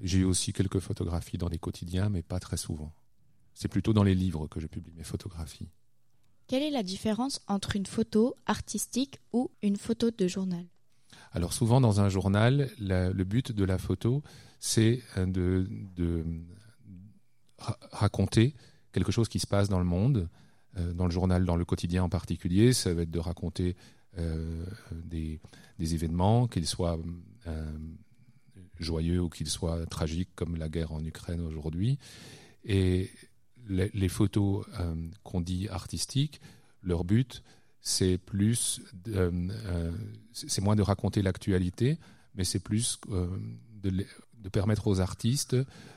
J'ai 0.00 0.18
eu 0.18 0.24
aussi 0.24 0.52
quelques 0.52 0.80
photographies 0.80 1.38
dans 1.38 1.48
les 1.48 1.58
quotidiens, 1.58 2.08
mais 2.08 2.22
pas 2.22 2.40
très 2.40 2.56
souvent. 2.56 2.92
C'est 3.54 3.68
plutôt 3.68 3.92
dans 3.92 4.04
les 4.04 4.14
livres 4.14 4.46
que 4.46 4.60
je 4.60 4.66
publie 4.66 4.92
mes 4.94 5.04
photographies. 5.04 5.68
Quelle 6.46 6.62
est 6.62 6.70
la 6.70 6.82
différence 6.82 7.40
entre 7.46 7.76
une 7.76 7.86
photo 7.86 8.34
artistique 8.46 9.18
ou 9.32 9.50
une 9.62 9.76
photo 9.76 10.10
de 10.10 10.28
journal? 10.28 10.64
Alors 11.32 11.52
souvent 11.52 11.80
dans 11.80 12.00
un 12.00 12.08
journal, 12.08 12.70
le 12.78 13.24
but 13.24 13.52
de 13.52 13.64
la 13.64 13.78
photo, 13.78 14.22
c'est 14.60 15.02
de, 15.16 15.68
de 15.96 16.24
raconter 17.92 18.54
quelque 18.92 19.12
chose 19.12 19.28
qui 19.28 19.38
se 19.38 19.46
passe 19.46 19.68
dans 19.68 19.78
le 19.78 19.84
monde, 19.84 20.28
euh, 20.76 20.92
dans 20.92 21.06
le 21.06 21.10
journal, 21.10 21.44
dans 21.44 21.56
le 21.56 21.64
quotidien 21.64 22.04
en 22.04 22.08
particulier, 22.08 22.72
ça 22.72 22.92
va 22.94 23.02
être 23.02 23.10
de 23.10 23.18
raconter 23.18 23.76
euh, 24.18 24.64
des, 24.92 25.40
événements, 25.78 26.48
qu'ils 26.48 26.66
soient 26.66 26.98
euh, 27.46 27.78
joyeux 28.78 29.20
ou 29.20 29.28
qu'ils 29.28 29.48
soient 29.48 29.86
tragiques, 29.86 30.30
comme 30.34 30.56
la 30.56 30.68
guerre 30.68 30.92
en 30.92 31.04
Ukraine 31.04 31.40
aujourd'hui. 31.40 31.98
Et 32.64 33.10
les, 33.68 34.08
photos 34.08 34.66
qu'on 35.22 35.40
dit 35.40 35.68
artistiques, 35.68 36.40
leur 36.82 37.04
but, 37.04 37.42
c'est 37.80 38.18
plus, 38.18 38.80
c'est 40.32 40.60
moins 40.60 40.76
de 40.76 40.82
raconter 40.82 41.22
l'actualité, 41.22 41.98
mais 42.34 42.44
c'est 42.44 42.58
plus 42.58 43.00
de, 43.08 44.04
de 44.42 44.48
permettre 44.48 44.86
aux 44.86 45.00
artistes 45.00 45.56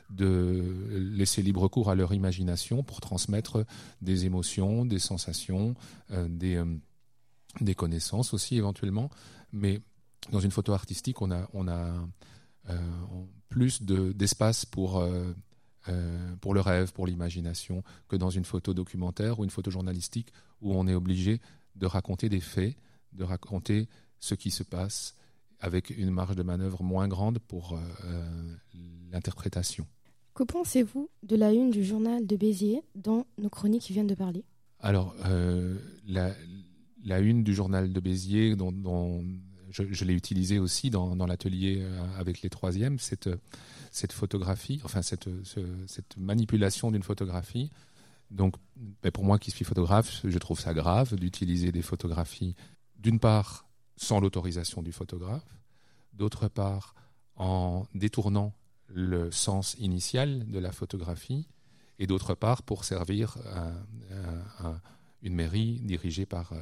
de 0.09 0.89
laisser 0.91 1.41
libre 1.41 1.67
cours 1.67 1.89
à 1.89 1.95
leur 1.95 2.13
imagination 2.13 2.83
pour 2.83 3.01
transmettre 3.01 3.65
des 4.01 4.25
émotions, 4.25 4.85
des 4.85 5.00
sensations, 5.00 5.75
euh, 6.11 6.27
des, 6.29 6.55
euh, 6.55 7.73
connaissances 7.75 8.33
aussi 8.33 8.57
éventuellement. 8.57 9.09
Mais 9.53 9.81
dans 10.31 10.39
une 10.39 10.51
photo 10.51 10.73
artistique, 10.73 11.21
on 11.21 11.31
a, 11.31 11.50
on 11.53 11.67
a 11.67 11.93
euh, 12.69 12.77
plus 13.50 13.81
d'espace 13.81 14.65
pour, 14.65 15.03
pour 16.39 16.53
le 16.53 16.61
rêve, 16.61 16.93
pour 16.93 17.07
l'imagination, 17.07 17.83
que 18.07 18.15
dans 18.15 18.29
une 18.29 18.45
photo 18.45 18.73
documentaire 18.73 19.39
ou 19.39 19.43
une 19.43 19.50
photo 19.50 19.71
journalistique 19.71 20.31
où 20.61 20.73
on 20.73 20.88
est 20.88 20.93
obligé 20.93 21.41
de 21.75 21.85
raconter 21.85 22.29
des 22.29 22.39
faits, 22.39 22.75
de 23.13 23.23
raconter 23.23 23.87
ce 24.19 24.35
qui 24.35 24.51
se 24.51 24.63
passe 24.63 25.15
avec 25.59 25.91
une 25.91 26.09
marge 26.09 26.35
de 26.35 26.43
manœuvre 26.43 26.83
moins 26.83 27.07
grande 27.07 27.39
pour 27.39 27.73
euh, 27.73 27.79
euh, 28.05 28.55
l'interprétation. 29.11 29.85
Que 30.33 30.43
pensez-vous 30.43 31.09
de 31.23 31.35
la 31.35 31.51
une 31.51 31.69
du 31.69 31.83
journal 31.83 32.25
de 32.25 32.35
Béziers 32.35 32.81
dont 32.95 33.25
nos 33.37 33.49
chroniques 33.49 33.89
viennent 33.91 34.07
de 34.07 34.15
parler? 34.15 34.43
Alors, 34.79 35.15
euh, 35.25 35.77
la, 36.07 36.33
la, 37.03 37.19
une 37.19 37.43
du 37.43 37.53
journal 37.53 37.93
de 37.93 37.99
Béziers, 37.99 38.55
dont, 38.55 38.71
dont 38.71 39.23
je, 39.69 40.05
l'ai 40.05 40.13
utilisée 40.13 40.57
aussi 40.57 40.89
dans, 40.89 41.15
dans 41.15 41.27
l'atelier 41.27 41.85
avec 42.17 42.41
les 42.41 42.49
troisièmes, 42.49 42.97
cette, 42.97 43.29
cette 43.91 44.13
photographie, 44.13 44.81
enfin 44.83 45.01
cette, 45.01 45.29
cette 45.85 46.17
manipulation 46.17 46.91
d'une 46.91 47.03
photographie. 47.03 47.69
Donc, 48.31 48.55
ben, 49.03 49.11
pour 49.11 49.23
moi 49.23 49.38
qui 49.38 49.51
suis 49.51 49.65
photographe, 49.65 50.21
je 50.23 50.38
trouve 50.38 50.59
ça 50.59 50.73
grave 50.73 51.15
d'utiliser 51.15 51.71
des 51.71 51.81
photographies, 51.81 52.55
d'une 52.97 53.19
part, 53.19 53.67
sans 53.97 54.19
l'autorisation 54.19 54.81
du 54.81 54.91
photographe, 54.91 55.59
d'autre 56.13 56.47
part 56.47 56.95
en 57.35 57.85
détournant 57.93 58.53
le 58.88 59.31
sens 59.31 59.75
initial 59.79 60.50
de 60.50 60.59
la 60.59 60.71
photographie, 60.71 61.47
et 62.00 62.07
d'autre 62.07 62.33
part 62.33 62.63
pour 62.63 62.83
servir 62.83 63.38
une 65.21 65.35
mairie 65.35 65.79
dirigée 65.81 66.25
par 66.25 66.53
euh, 66.53 66.61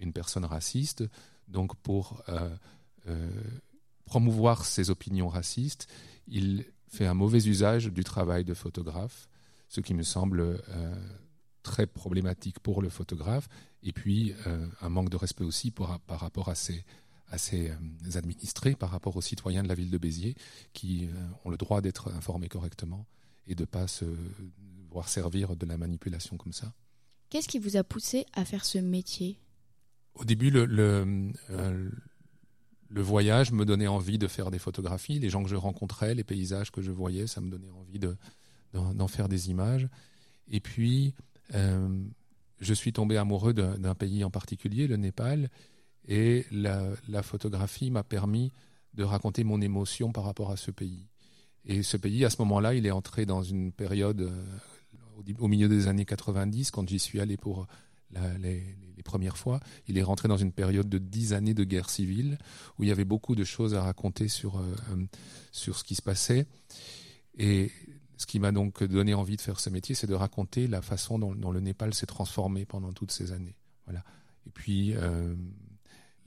une 0.00 0.12
personne 0.12 0.44
raciste, 0.44 1.04
donc 1.48 1.74
pour 1.76 2.22
euh, 2.28 2.54
euh, 3.06 3.30
promouvoir 4.04 4.64
ses 4.64 4.90
opinions 4.90 5.28
racistes, 5.28 5.88
il 6.28 6.66
fait 6.88 7.06
un 7.06 7.14
mauvais 7.14 7.46
usage 7.46 7.86
du 7.86 8.04
travail 8.04 8.44
de 8.44 8.54
photographe, 8.54 9.28
ce 9.74 9.80
qui 9.80 9.94
me 9.94 10.02
semble 10.02 10.62
très 11.64 11.86
problématique 11.88 12.60
pour 12.60 12.80
le 12.80 12.88
photographe, 12.88 13.48
et 13.82 13.92
puis 13.92 14.34
euh, 14.46 14.68
un 14.80 14.88
manque 14.88 15.10
de 15.10 15.16
respect 15.16 15.42
aussi 15.42 15.72
par 15.72 16.00
rapport 16.08 16.48
à 16.48 16.54
ses, 16.54 16.84
à 17.28 17.38
ses 17.38 17.70
euh, 17.70 17.74
administrés, 18.14 18.76
par 18.76 18.90
rapport 18.90 19.16
aux 19.16 19.22
citoyens 19.22 19.64
de 19.64 19.68
la 19.68 19.74
ville 19.74 19.90
de 19.90 19.98
Béziers, 19.98 20.36
qui 20.72 21.06
euh, 21.06 21.08
ont 21.44 21.50
le 21.50 21.56
droit 21.56 21.80
d'être 21.80 22.12
informés 22.12 22.48
correctement 22.48 23.06
et 23.48 23.56
de 23.56 23.62
ne 23.62 23.66
pas 23.66 23.88
se 23.88 24.04
voir 24.90 25.08
servir 25.08 25.56
de 25.56 25.66
la 25.66 25.76
manipulation 25.76 26.36
comme 26.36 26.52
ça. 26.52 26.72
Qu'est-ce 27.30 27.48
qui 27.48 27.58
vous 27.58 27.76
a 27.76 27.82
poussé 27.82 28.26
à 28.34 28.44
faire 28.44 28.64
ce 28.64 28.78
métier? 28.78 29.40
Au 30.14 30.24
début, 30.24 30.50
le, 30.50 30.66
le, 30.66 31.32
le, 32.88 33.02
voyage 33.02 33.50
me 33.50 33.64
donnait 33.64 33.88
envie 33.88 34.18
de 34.18 34.28
faire 34.28 34.52
des 34.52 34.60
photographies. 34.60 35.18
Les 35.18 35.30
gens 35.30 35.42
que 35.42 35.48
je 35.48 35.56
rencontrais, 35.56 36.14
les 36.14 36.22
paysages 36.22 36.70
que 36.70 36.80
je 36.80 36.92
voyais, 36.92 37.26
ça 37.26 37.40
me 37.40 37.50
donnait 37.50 37.70
envie 37.70 37.98
d'en 38.74 38.92
de, 38.92 39.10
faire 39.10 39.28
des 39.28 39.50
images. 39.50 39.88
Et 40.50 40.60
puis, 40.60 41.14
euh, 41.54 41.88
je 42.60 42.74
suis 42.74 42.92
tombé 42.92 43.16
amoureux 43.16 43.54
d'un 43.54 43.94
pays 43.94 44.24
en 44.24 44.30
particulier, 44.30 44.86
le 44.86 44.96
Népal, 44.96 45.50
et 46.06 46.44
la, 46.50 47.22
photographie 47.22 47.90
m'a 47.90 48.02
permis 48.02 48.52
de 48.92 49.04
raconter 49.04 49.42
mon 49.44 49.60
émotion 49.60 50.12
par 50.12 50.24
rapport 50.24 50.50
à 50.50 50.56
ce 50.56 50.70
pays. 50.70 51.08
Et 51.64 51.82
ce 51.82 51.96
pays, 51.96 52.24
à 52.24 52.30
ce 52.30 52.36
moment-là, 52.40 52.74
il 52.74 52.86
est 52.86 52.90
entré 52.90 53.24
dans 53.24 53.42
une 53.42 53.72
période 53.72 54.20
euh, 54.20 54.44
au, 55.38 55.48
milieu 55.48 55.68
des 55.68 55.88
années 55.88 56.04
90, 56.04 56.70
quand 56.70 56.86
j'y 56.88 56.98
suis 56.98 57.20
allé 57.20 57.36
pour 57.36 57.66
les, 58.38 58.62
premières 59.04 59.36
fois. 59.36 59.60
Il 59.86 59.98
est 59.98 60.02
rentré 60.02 60.28
dans 60.28 60.38
une 60.38 60.52
période 60.52 60.88
de 60.88 60.96
dix 60.96 61.34
années 61.34 61.52
de 61.52 61.64
guerre 61.64 61.90
civile, 61.90 62.38
où 62.78 62.84
il 62.84 62.88
y 62.88 62.92
avait 62.92 63.04
beaucoup 63.04 63.34
de 63.34 63.44
choses 63.44 63.74
à 63.74 63.82
raconter 63.82 64.28
sur, 64.28 64.56
euh, 64.56 64.74
sur 65.52 65.76
ce 65.76 65.84
qui 65.84 65.94
se 65.94 66.00
passait. 66.00 66.46
Et 67.36 67.70
ce 68.16 68.26
qui 68.26 68.38
m'a 68.38 68.52
donc 68.52 68.82
donné 68.84 69.14
envie 69.14 69.36
de 69.36 69.40
faire 69.40 69.58
ce 69.58 69.70
métier, 69.70 69.94
c'est 69.94 70.06
de 70.06 70.14
raconter 70.14 70.66
la 70.66 70.82
façon 70.82 71.18
dont, 71.18 71.50
le 71.50 71.60
Népal 71.60 71.94
s'est 71.94 72.06
transformé 72.06 72.64
pendant 72.64 72.92
toutes 72.92 73.10
ces 73.10 73.32
années. 73.32 73.56
Voilà. 73.86 74.04
Et 74.46 74.50
puis 74.50 74.94
euh, 74.94 75.34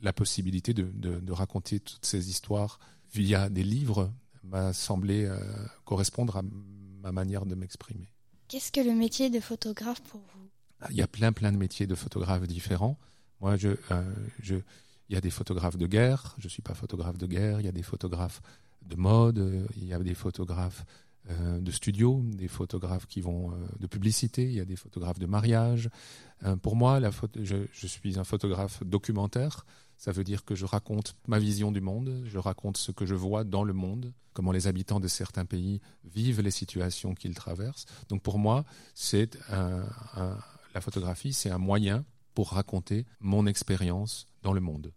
la 0.01 0.13
possibilité 0.13 0.73
de, 0.73 1.31
raconter 1.31 1.79
toutes 1.79 2.05
ces 2.05 2.29
histoires 2.29 2.79
via 3.13 3.49
des 3.49 3.63
livres 3.63 4.11
m'a 4.43 4.73
semblé 4.73 5.25
euh, 5.25 5.39
correspondre 5.85 6.37
à 6.37 6.41
ma 7.01 7.11
manière 7.11 7.45
de 7.45 7.55
m'exprimer. 7.55 8.11
Qu'est-ce 8.47 8.71
que 8.71 8.79
le 8.79 8.93
métier 8.93 9.29
de 9.29 9.39
photographe 9.39 10.01
pour 10.01 10.21
vous? 10.21 10.49
Il 10.89 10.95
y 10.95 11.01
a 11.01 11.07
plein 11.07 11.31
plein 11.31 11.51
de 11.51 11.57
métiers 11.57 11.87
de 11.87 11.95
photographes 11.95 12.47
différents. 12.47 12.97
Moi, 13.41 13.55
je, 13.57 13.69
euh, 13.91 14.13
je, 14.41 14.55
il 15.09 15.13
y 15.13 15.15
a 15.15 15.21
des 15.21 15.29
photographes 15.29 15.77
de 15.77 15.87
guerre. 15.87 16.35
Je 16.37 16.47
suis 16.47 16.61
pas 16.61 16.73
photographe 16.73 17.17
de 17.17 17.27
guerre. 17.27 17.59
Il 17.59 17.65
y 17.65 17.69
a 17.69 17.71
des 17.71 17.83
photographes 17.83 18.41
de 18.85 18.95
mode. 18.95 19.67
Il 19.75 19.85
y 19.85 19.93
a 19.93 19.99
des 19.99 20.13
photographes 20.13 20.85
de 21.29 21.71
studio, 21.71 22.21
des 22.23 22.47
photographes 22.47 23.05
qui 23.05 23.21
vont 23.21 23.51
euh, 23.51 23.55
de 23.79 23.87
publicité, 23.87 24.43
il 24.43 24.53
y 24.53 24.59
a 24.59 24.65
des 24.65 24.75
photographes 24.75 25.19
de 25.19 25.25
mariage. 25.25 25.89
Euh, 26.43 26.55
pour 26.55 26.75
moi, 26.75 26.99
je, 27.35 27.87
suis 27.87 28.17
un 28.17 28.23
photographe 28.23 28.83
documentaire. 28.83 29.65
Ça 29.97 30.11
veut 30.11 30.23
dire 30.23 30.45
que 30.45 30.55
je 30.55 30.65
raconte 30.65 31.15
ma 31.27 31.39
vision 31.39 31.71
du 31.71 31.81
monde, 31.81 32.23
je 32.25 32.37
raconte 32.37 32.77
ce 32.77 32.91
que 32.91 33.05
je 33.05 33.15
vois 33.15 33.43
dans 33.43 33.63
le 33.63 33.73
monde, 33.73 34.13
comment 34.33 34.51
les 34.51 34.67
habitants 34.67 34.99
de 34.99 35.07
certains 35.07 35.45
pays 35.45 35.81
vivent 36.03 36.41
les 36.41 36.51
situations 36.51 37.15
qu'ils 37.15 37.33
traversent. 37.33 37.85
Donc 38.09 38.21
pour 38.21 38.37
moi, 38.37 38.63
c'est 38.93 39.39
la 39.49 40.81
photographie, 40.81 41.33
c'est 41.33 41.49
un 41.49 41.57
moyen 41.57 42.05
pour 42.35 42.49
raconter 42.51 43.07
mon 43.19 43.47
expérience 43.47 44.27
dans 44.43 44.53
le 44.53 44.61
monde. 44.61 44.93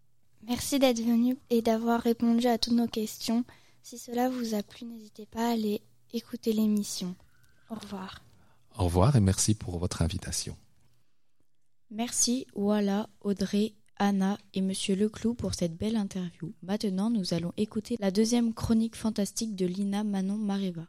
Merci 0.47 0.79
d'être 0.79 1.01
venu 1.01 1.39
et 1.49 1.63
d'avoir 1.63 2.03
répondu 2.03 2.47
à 2.47 2.59
toutes 2.59 2.75
nos 2.75 2.87
questions. 2.87 3.45
Si 3.83 3.97
cela 3.97 4.29
vous 4.29 4.55
a 4.55 4.63
plu, 4.63 4.85
n'hésitez 4.85 5.25
pas 5.25 5.49
à 5.49 5.53
aller 5.53 5.81
écoutez 6.13 6.53
l'émission. 6.53 7.15
Au 7.71 7.75
revoir. 7.75 8.23
Au 8.79 8.85
revoir 8.85 9.17
et 9.17 9.21
merci 9.21 9.55
pour 9.55 9.79
votre 9.79 10.03
invitation. 10.03 10.57
Merci 11.91 12.47
Walla, 12.55 13.09
Audrey, 13.21 13.75
Anna 13.97 14.39
et 14.55 14.61
Monsieur 14.61 14.95
Leclou 14.95 15.35
pour 15.35 15.55
cette 15.55 15.77
belle 15.77 15.97
interview. 15.97 16.53
Maintenant, 16.63 17.11
nous 17.11 17.35
allons 17.35 17.53
écouter 17.57 17.97
la 17.99 18.11
deuxième 18.11 18.55
chronique 18.55 18.97
fantastique 18.97 19.57
de 19.57 19.67
Lina 19.67 20.05
Manon 20.05 20.37
Mareva. 20.37 20.87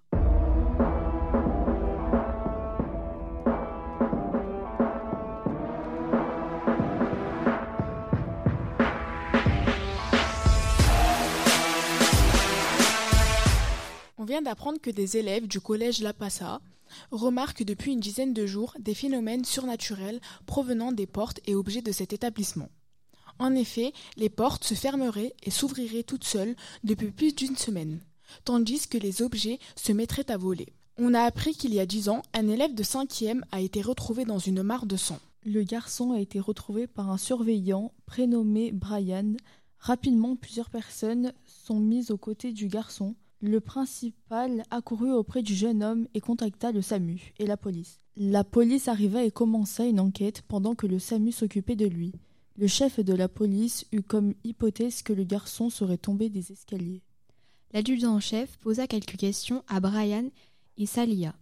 Vient 14.31 14.41
d'apprendre 14.41 14.79
que 14.79 14.89
des 14.89 15.17
élèves 15.17 15.45
du 15.45 15.59
collège 15.59 16.01
La 16.01 16.13
Passa 16.13 16.61
remarquent 17.11 17.63
depuis 17.63 17.91
une 17.91 17.99
dizaine 17.99 18.33
de 18.33 18.45
jours 18.45 18.73
des 18.79 18.93
phénomènes 18.93 19.43
surnaturels 19.43 20.21
provenant 20.45 20.93
des 20.93 21.05
portes 21.05 21.41
et 21.47 21.53
objets 21.53 21.81
de 21.81 21.91
cet 21.91 22.13
établissement. 22.13 22.69
En 23.39 23.53
effet, 23.55 23.91
les 24.15 24.29
portes 24.29 24.63
se 24.63 24.73
fermeraient 24.73 25.35
et 25.43 25.51
s'ouvriraient 25.51 26.03
toutes 26.03 26.23
seules 26.23 26.55
depuis 26.85 27.11
plus 27.11 27.35
d'une 27.35 27.57
semaine, 27.57 27.99
tandis 28.45 28.87
que 28.87 28.97
les 28.97 29.21
objets 29.21 29.59
se 29.75 29.91
mettraient 29.91 30.31
à 30.31 30.37
voler. 30.37 30.69
On 30.97 31.13
a 31.13 31.23
appris 31.23 31.53
qu'il 31.53 31.73
y 31.73 31.81
a 31.81 31.85
dix 31.85 32.07
ans, 32.07 32.21
un 32.33 32.47
élève 32.47 32.73
de 32.73 32.83
cinquième 32.83 33.43
a 33.51 33.59
été 33.59 33.81
retrouvé 33.81 34.23
dans 34.23 34.39
une 34.39 34.63
mare 34.63 34.85
de 34.85 34.95
sang. 34.95 35.19
Le 35.43 35.63
garçon 35.63 36.13
a 36.13 36.21
été 36.21 36.39
retrouvé 36.39 36.87
par 36.87 37.11
un 37.11 37.17
surveillant 37.17 37.91
prénommé 38.05 38.71
Brian. 38.71 39.33
Rapidement, 39.79 40.37
plusieurs 40.37 40.69
personnes 40.69 41.33
sont 41.65 41.81
mises 41.81 42.11
aux 42.11 42.17
côtés 42.17 42.53
du 42.53 42.69
garçon. 42.69 43.13
Le 43.43 43.59
principal 43.59 44.63
accourut 44.69 45.11
auprès 45.11 45.41
du 45.41 45.55
jeune 45.55 45.81
homme 45.81 46.07
et 46.13 46.21
contacta 46.21 46.71
le 46.71 46.83
SAMU 46.83 47.33
et 47.39 47.47
la 47.47 47.57
police. 47.57 47.99
La 48.15 48.43
police 48.43 48.87
arriva 48.87 49.23
et 49.23 49.31
commença 49.31 49.83
une 49.83 49.99
enquête 49.99 50.43
pendant 50.47 50.75
que 50.75 50.85
le 50.85 50.99
SAMU 50.99 51.31
s'occupait 51.31 51.75
de 51.75 51.87
lui. 51.87 52.13
Le 52.55 52.67
chef 52.67 52.99
de 52.99 53.13
la 53.15 53.27
police 53.27 53.87
eut 53.91 54.03
comme 54.03 54.35
hypothèse 54.43 55.01
que 55.01 55.13
le 55.13 55.23
garçon 55.23 55.71
serait 55.71 55.97
tombé 55.97 56.29
des 56.29 56.51
escaliers. 56.51 57.01
L'adjudant-chef 57.73 58.57
posa 58.59 58.85
quelques 58.85 59.17
questions 59.17 59.63
à 59.67 59.79
Brian 59.79 60.29
et 60.77 60.85
Salia 60.85 61.33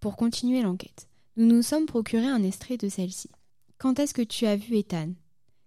pour 0.00 0.16
continuer 0.16 0.62
l'enquête. 0.62 1.08
Nous 1.36 1.46
nous 1.46 1.62
sommes 1.62 1.84
procuré 1.84 2.26
un 2.26 2.42
extrait 2.42 2.78
de 2.78 2.88
celle-ci. 2.88 3.28
Quand 3.76 3.98
est-ce 3.98 4.14
que 4.14 4.22
tu 4.22 4.46
as 4.46 4.56
vu 4.56 4.76
Ethan? 4.76 5.10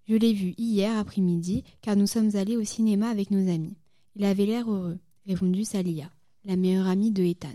Je 0.08 0.16
l'ai 0.16 0.34
vu 0.34 0.56
hier 0.58 0.98
après-midi 0.98 1.64
car 1.84 1.96
nous 1.96 2.08
sommes 2.08 2.36
allés 2.36 2.58
au 2.58 2.64
cinéma 2.64 3.10
avec 3.10 3.30
nos 3.30 3.48
amis. 3.48 3.76
Il 4.16 4.26
avait 4.26 4.48
l'air 4.48 4.72
heureux, 4.72 4.98
répondit 5.28 5.66
Salia, 5.66 6.10
la 6.46 6.56
meilleure 6.56 6.88
amie 6.88 7.12
de 7.12 7.24
Ethan. 7.24 7.54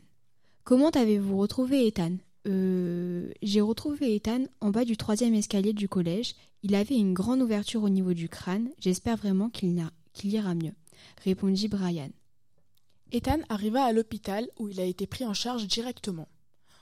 Comment 0.65 0.91
avez-vous 0.91 1.39
retrouvé 1.39 1.87
Ethan? 1.87 2.13
Euh. 2.47 3.33
J'ai 3.43 3.61
retrouvé 3.61 4.15
Ethan 4.15 4.45
en 4.61 4.71
bas 4.71 4.85
du 4.85 4.97
troisième 4.97 5.35
escalier 5.35 5.73
du 5.73 5.89
collège. 5.89 6.35
Il 6.63 6.75
avait 6.75 6.97
une 6.97 7.15
grande 7.15 7.41
ouverture 7.41 7.83
au 7.83 7.89
niveau 7.89 8.13
du 8.13 8.29
crâne. 8.29 8.69
J'espère 8.79 9.17
vraiment 9.17 9.49
qu'il 9.49 9.81
ira 10.25 10.55
mieux, 10.55 10.75
répondit 11.25 11.69
Brian. 11.69 12.11
Ethan 13.11 13.39
arriva 13.49 13.85
à 13.85 13.93
l'hôpital 13.93 14.49
où 14.59 14.69
il 14.69 14.79
a 14.81 14.85
été 14.85 15.07
pris 15.07 15.27
en 15.27 15.35
charge 15.35 15.67
directement. 15.67 16.29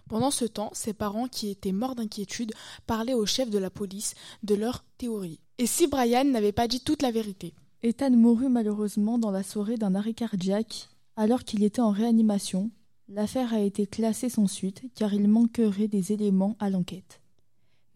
Pendant 0.09 0.31
ce 0.33 0.45
temps, 0.45 0.71
ses 0.75 0.93
parents, 0.93 1.29
qui 1.29 1.51
étaient 1.51 1.73
morts 1.73 1.95
d'inquiétude, 1.95 2.53
parlaient 2.87 3.15
au 3.15 3.27
chef 3.27 3.49
de 3.49 3.59
la 3.59 3.71
police 3.71 4.15
de 4.43 4.57
leur 4.57 4.85
théorie. 4.99 5.41
Et 5.59 5.67
si 5.67 5.87
Brian 5.87 6.25
n'avait 6.25 6.53
pas 6.53 6.67
dit 6.67 6.81
toute 6.81 7.03
la 7.03 7.13
vérité? 7.13 7.55
Ethan 7.83 8.11
mourut 8.11 8.51
malheureusement 8.51 9.19
dans 9.19 9.31
la 9.31 9.43
soirée 9.43 9.79
d'un 9.79 9.95
arrêt 9.95 10.13
cardiaque 10.13 10.91
alors 11.17 11.45
qu'il 11.45 11.65
était 11.65 11.81
en 11.81 11.91
réanimation. 11.91 12.71
L'affaire 13.09 13.55
a 13.55 13.61
été 13.61 13.87
classée 13.87 14.29
sans 14.29 14.47
suite 14.47 14.83
car 14.95 15.15
il 15.15 15.29
manquerait 15.29 15.89
des 15.89 16.13
éléments 16.13 16.57
à 16.59 16.69
l'enquête. 16.69 17.21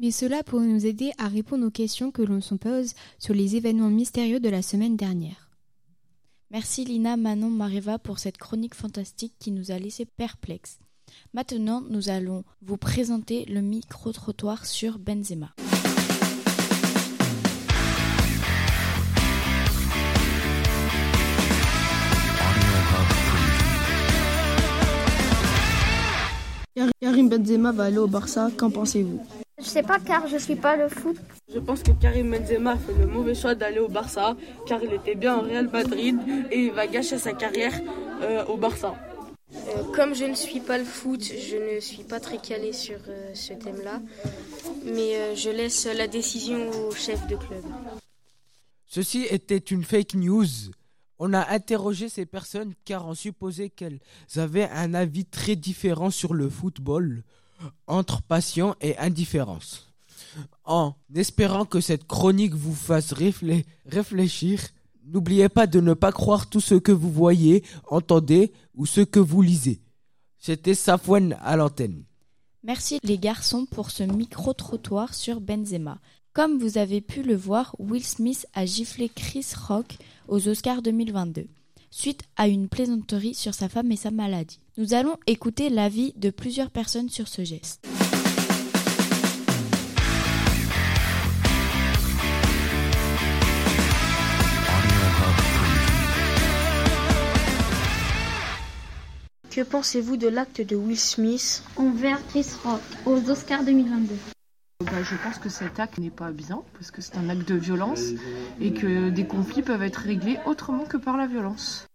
Mais 0.00 0.10
cela 0.10 0.42
pourrait 0.42 0.66
nous 0.66 0.86
aider 0.86 1.12
à 1.18 1.28
répondre 1.28 1.66
aux 1.66 1.70
questions 1.70 2.10
que 2.10 2.22
l'on 2.22 2.40
se 2.40 2.54
pose 2.54 2.94
sur 3.18 3.34
les 3.34 3.56
événements 3.56 3.90
mystérieux 3.90 4.40
de 4.40 4.48
la 4.48 4.62
semaine 4.62 4.96
dernière. 4.96 5.50
Merci 6.50 6.84
Lina, 6.84 7.16
Manon, 7.16 7.50
Mariva 7.50 7.98
pour 7.98 8.18
cette 8.18 8.38
chronique 8.38 8.74
fantastique 8.74 9.34
qui 9.38 9.50
nous 9.50 9.70
a 9.70 9.78
laissé 9.78 10.06
perplexes. 10.06 10.78
Maintenant, 11.34 11.82
nous 11.90 12.08
allons 12.08 12.42
vous 12.62 12.78
présenter 12.78 13.44
le 13.44 13.60
micro-trottoir 13.60 14.64
sur 14.64 14.98
Benzema. 14.98 15.54
Karim 27.14 27.28
Benzema 27.28 27.70
va 27.70 27.84
aller 27.84 27.98
au 27.98 28.08
Barça, 28.08 28.50
qu'en 28.56 28.70
pensez-vous? 28.70 29.24
Je 29.60 29.64
sais 29.64 29.84
pas 29.84 30.00
car 30.00 30.26
je 30.26 30.36
suis 30.36 30.56
pas 30.56 30.74
le 30.74 30.88
foot. 30.88 31.16
Je 31.54 31.60
pense 31.60 31.80
que 31.80 31.92
Karim 31.92 32.32
Benzema 32.32 32.76
fait 32.76 32.98
le 32.98 33.06
mauvais 33.06 33.36
choix 33.36 33.54
d'aller 33.54 33.78
au 33.78 33.86
Barça 33.86 34.36
car 34.66 34.82
il 34.82 34.92
était 34.92 35.14
bien 35.14 35.36
au 35.38 35.42
Real 35.42 35.70
Madrid 35.70 36.16
et 36.50 36.58
il 36.58 36.72
va 36.72 36.88
gâcher 36.88 37.18
sa 37.18 37.32
carrière 37.32 37.72
euh, 38.22 38.44
au 38.46 38.56
Barça. 38.56 38.96
Euh, 39.54 39.84
comme 39.94 40.16
je 40.16 40.24
ne 40.24 40.34
suis 40.34 40.58
pas 40.58 40.76
le 40.76 40.84
foot, 40.84 41.22
je 41.22 41.76
ne 41.76 41.78
suis 41.78 42.02
pas 42.02 42.18
très 42.18 42.38
calé 42.38 42.72
sur 42.72 42.98
euh, 43.08 43.30
ce 43.32 43.52
thème-là, 43.52 44.02
mais 44.84 45.14
euh, 45.14 45.36
je 45.36 45.50
laisse 45.50 45.86
la 45.86 46.08
décision 46.08 46.68
au 46.88 46.90
chef 46.90 47.24
de 47.28 47.36
club. 47.36 47.62
Ceci 48.88 49.24
était 49.30 49.58
une 49.58 49.84
fake 49.84 50.14
news. 50.14 50.46
On 51.18 51.32
a 51.32 51.48
interrogé 51.52 52.08
ces 52.08 52.26
personnes 52.26 52.74
car 52.84 53.06
on 53.06 53.14
supposait 53.14 53.70
qu'elles 53.70 54.00
avaient 54.36 54.68
un 54.70 54.94
avis 54.94 55.24
très 55.24 55.56
différent 55.56 56.10
sur 56.10 56.34
le 56.34 56.48
football, 56.50 57.22
entre 57.86 58.22
passion 58.22 58.74
et 58.80 58.96
indifférence. 58.98 59.92
En 60.64 60.94
espérant 61.14 61.64
que 61.64 61.80
cette 61.80 62.06
chronique 62.06 62.54
vous 62.54 62.74
fasse 62.74 63.12
réflé- 63.12 63.64
réfléchir, 63.86 64.60
n'oubliez 65.06 65.48
pas 65.48 65.66
de 65.68 65.80
ne 65.80 65.94
pas 65.94 66.10
croire 66.12 66.48
tout 66.48 66.60
ce 66.60 66.74
que 66.74 66.92
vous 66.92 67.10
voyez, 67.12 67.62
entendez 67.88 68.52
ou 68.74 68.84
ce 68.86 69.00
que 69.00 69.20
vous 69.20 69.42
lisez. 69.42 69.80
C'était 70.38 70.74
Safwan 70.74 71.36
à 71.40 71.56
l'antenne. 71.56 72.04
Merci 72.64 72.98
les 73.02 73.18
garçons 73.18 73.66
pour 73.66 73.90
ce 73.90 74.02
micro-trottoir 74.02 75.14
sur 75.14 75.40
Benzema. 75.40 76.00
Comme 76.34 76.58
vous 76.58 76.78
avez 76.78 77.00
pu 77.00 77.22
le 77.22 77.36
voir, 77.36 77.76
Will 77.78 78.04
Smith 78.04 78.48
a 78.54 78.66
giflé 78.66 79.08
Chris 79.08 79.46
Rock 79.68 79.98
aux 80.26 80.48
Oscars 80.48 80.82
2022, 80.82 81.46
suite 81.92 82.22
à 82.36 82.48
une 82.48 82.68
plaisanterie 82.68 83.34
sur 83.34 83.54
sa 83.54 83.68
femme 83.68 83.92
et 83.92 83.96
sa 83.96 84.10
maladie. 84.10 84.58
Nous 84.76 84.94
allons 84.94 85.16
écouter 85.28 85.70
l'avis 85.70 86.12
de 86.16 86.30
plusieurs 86.30 86.70
personnes 86.70 87.08
sur 87.08 87.28
ce 87.28 87.44
geste. 87.44 87.86
Que 99.50 99.60
pensez-vous 99.60 100.16
de 100.16 100.26
l'acte 100.26 100.62
de 100.62 100.74
Will 100.74 100.98
Smith 100.98 101.62
envers 101.76 102.18
Chris 102.26 102.46
Rock 102.64 102.82
aux 103.06 103.30
Oscars 103.30 103.64
2022 103.64 104.16
Bah, 104.94 105.02
je 105.02 105.16
pense 105.16 105.38
que 105.38 105.48
cet 105.48 105.80
acte 105.80 105.98
n'est 105.98 106.08
pas 106.08 106.30
bien, 106.30 106.62
parce 106.74 106.92
que 106.92 107.02
c'est 107.02 107.16
un 107.16 107.28
acte 107.28 107.48
de 107.48 107.56
violence 107.56 108.10
et 108.60 108.72
que 108.72 109.10
des 109.10 109.26
conflits 109.26 109.62
peuvent 109.62 109.82
être 109.82 109.96
réglés 109.96 110.38
autrement 110.46 110.84
que 110.84 110.96
par 110.96 111.16
la 111.16 111.26
violence. 111.26 111.88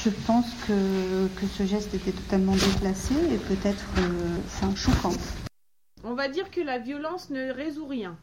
Je 0.00 0.10
pense 0.24 0.46
que, 0.68 1.26
que 1.40 1.46
ce 1.48 1.66
geste 1.66 1.94
était 1.94 2.12
totalement 2.12 2.54
déplacé 2.54 3.14
et 3.32 3.38
peut-être 3.38 3.84
euh, 3.98 4.36
enfin, 4.46 4.72
choquant. 4.76 5.14
On 6.04 6.14
va 6.14 6.28
dire 6.28 6.48
que 6.52 6.60
la 6.60 6.78
violence 6.78 7.30
ne 7.30 7.50
résout 7.50 7.86
rien. 7.86 8.16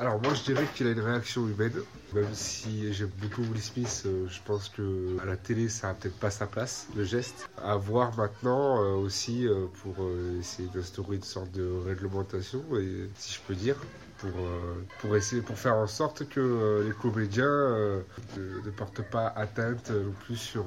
Alors 0.00 0.22
moi 0.22 0.32
je 0.32 0.44
dirais 0.44 0.64
qu'il 0.76 0.86
a 0.86 0.92
une 0.92 1.00
réaction 1.00 1.48
humaine, 1.48 1.72
même 2.14 2.32
si 2.32 2.92
j'aime 2.92 3.10
beaucoup 3.20 3.42
Will 3.42 3.60
Smith, 3.60 4.04
euh, 4.06 4.28
je 4.28 4.38
pense 4.44 4.68
que 4.68 5.16
à 5.20 5.24
la 5.24 5.36
télé 5.36 5.68
ça 5.68 5.90
a 5.90 5.94
peut-être 5.94 6.16
pas 6.20 6.30
sa 6.30 6.46
place, 6.46 6.86
le 6.96 7.02
geste. 7.02 7.50
À 7.60 7.74
voir 7.74 8.16
maintenant 8.16 8.80
euh, 8.80 8.94
aussi 8.94 9.48
euh, 9.48 9.66
pour 9.82 9.96
essayer 10.38 10.68
d'instaurer 10.72 11.16
une 11.16 11.24
sorte 11.24 11.50
de 11.50 11.68
réglementation, 11.84 12.62
si 13.16 13.34
je 13.34 13.40
peux 13.48 13.54
dire, 13.54 13.74
pour, 14.18 14.30
pour 15.00 15.16
essayer 15.16 15.42
pour 15.42 15.58
faire 15.58 15.74
en 15.74 15.88
sorte 15.88 16.28
que 16.28 16.84
les 16.86 16.94
comédiens 16.94 18.00
ne, 18.36 18.70
portent 18.76 19.02
pas 19.02 19.26
atteinte 19.34 19.90
non 19.90 20.12
plus 20.24 20.36
sur 20.36 20.64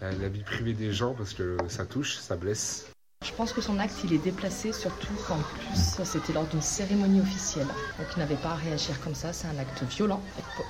la 0.00 0.28
vie 0.28 0.42
privée 0.42 0.72
des 0.72 0.92
gens 0.92 1.14
parce 1.14 1.34
que 1.34 1.56
ça 1.68 1.86
touche, 1.86 2.16
ça 2.16 2.36
blesse. 2.36 2.91
Je 3.22 3.32
pense 3.32 3.52
que 3.52 3.60
son 3.60 3.78
acte, 3.78 3.94
il 4.04 4.12
est 4.12 4.18
déplacé, 4.18 4.72
surtout 4.72 5.14
qu'en 5.28 5.38
plus, 5.38 6.04
c'était 6.04 6.32
lors 6.32 6.46
d'une 6.46 6.60
cérémonie 6.60 7.20
officielle. 7.20 7.66
Donc, 7.98 8.08
il 8.16 8.18
n'avait 8.18 8.34
pas 8.36 8.50
à 8.50 8.54
réagir 8.56 9.00
comme 9.00 9.14
ça, 9.14 9.32
c'est 9.32 9.46
un 9.46 9.58
acte 9.58 9.82
violent. 9.84 10.20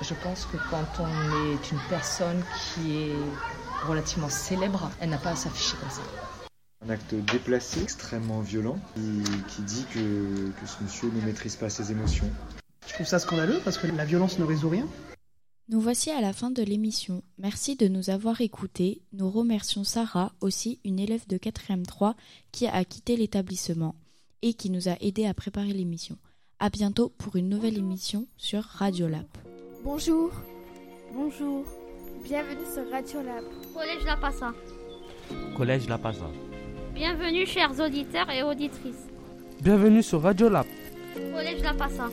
Je 0.02 0.14
pense 0.22 0.46
que 0.46 0.58
quand 0.70 1.02
on 1.02 1.52
est 1.54 1.70
une 1.70 1.78
personne 1.88 2.42
qui 2.74 2.98
est 2.98 3.86
relativement 3.88 4.28
célèbre, 4.28 4.90
elle 5.00 5.10
n'a 5.10 5.18
pas 5.18 5.30
à 5.30 5.36
s'afficher 5.36 5.76
comme 5.80 5.90
ça. 5.90 6.02
Un 6.86 6.90
acte 6.90 7.14
déplacé, 7.14 7.80
extrêmement 7.82 8.40
violent, 8.40 8.76
qui, 8.94 9.22
qui 9.48 9.62
dit 9.62 9.86
que, 9.94 10.50
que 10.60 10.66
ce 10.66 10.82
monsieur 10.82 11.10
ne 11.14 11.24
maîtrise 11.24 11.56
pas 11.56 11.70
ses 11.70 11.90
émotions. 11.90 12.28
Je 12.86 12.92
trouve 12.94 13.06
ça 13.06 13.18
scandaleux 13.18 13.60
parce 13.64 13.78
que 13.78 13.86
la 13.86 14.04
violence 14.04 14.38
ne 14.38 14.44
résout 14.44 14.68
rien. 14.68 14.86
Nous 15.68 15.80
voici 15.80 16.10
à 16.10 16.20
la 16.20 16.32
fin 16.32 16.50
de 16.50 16.62
l'émission. 16.62 17.22
Merci 17.38 17.76
de 17.76 17.86
nous 17.86 18.10
avoir 18.10 18.40
écoutés. 18.40 19.00
Nous 19.12 19.30
remercions 19.30 19.84
Sarah, 19.84 20.32
aussi 20.40 20.80
une 20.84 20.98
élève 20.98 21.26
de 21.28 21.38
4e 21.38 21.84
3, 21.84 22.14
qui 22.50 22.66
a 22.66 22.84
quitté 22.84 23.16
l'établissement 23.16 23.94
et 24.42 24.54
qui 24.54 24.70
nous 24.70 24.88
a 24.88 24.96
aidés 25.00 25.26
à 25.26 25.34
préparer 25.34 25.72
l'émission. 25.72 26.18
À 26.58 26.68
bientôt 26.68 27.10
pour 27.16 27.36
une 27.36 27.48
nouvelle 27.48 27.78
émission 27.78 28.26
sur 28.36 28.62
Radiolab. 28.64 29.26
Bonjour. 29.84 30.32
Bonjour. 31.14 31.64
Bienvenue 32.24 32.66
sur 32.72 32.90
Radiolab. 32.90 33.44
Collège 33.72 34.04
La 34.04 34.16
Passa. 34.16 34.52
Collège 35.56 35.88
La 35.88 35.98
Passa. 35.98 36.30
Bienvenue 36.92 37.46
chers 37.46 37.78
auditeurs 37.80 38.28
et 38.30 38.42
auditrices. 38.42 39.06
Bienvenue 39.60 40.02
sur 40.02 40.22
Radio 40.22 40.48
Lab. 40.48 40.66
Collège 41.14 41.62
La 41.62 41.72
Passa. 41.72 42.10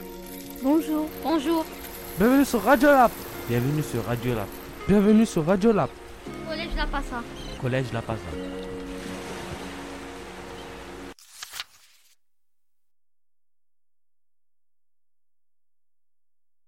Bonjour. 0.61 1.07
Bonjour. 1.23 1.65
Bienvenue 2.19 2.45
sur 2.45 2.61
Radio 2.61 2.89
Lab. 2.89 3.11
Bienvenue 3.49 3.81
sur 3.81 4.05
Radio 4.05 4.35
Lab. 4.35 4.47
Bienvenue 4.87 5.25
sur 5.25 5.43
Radio 5.43 5.71
Lab. 5.71 5.89
Collège 6.47 6.75
La 6.77 6.85
Passa. 6.85 7.23
Collège 7.59 7.91
La 7.91 8.01
Passa. 8.03 8.58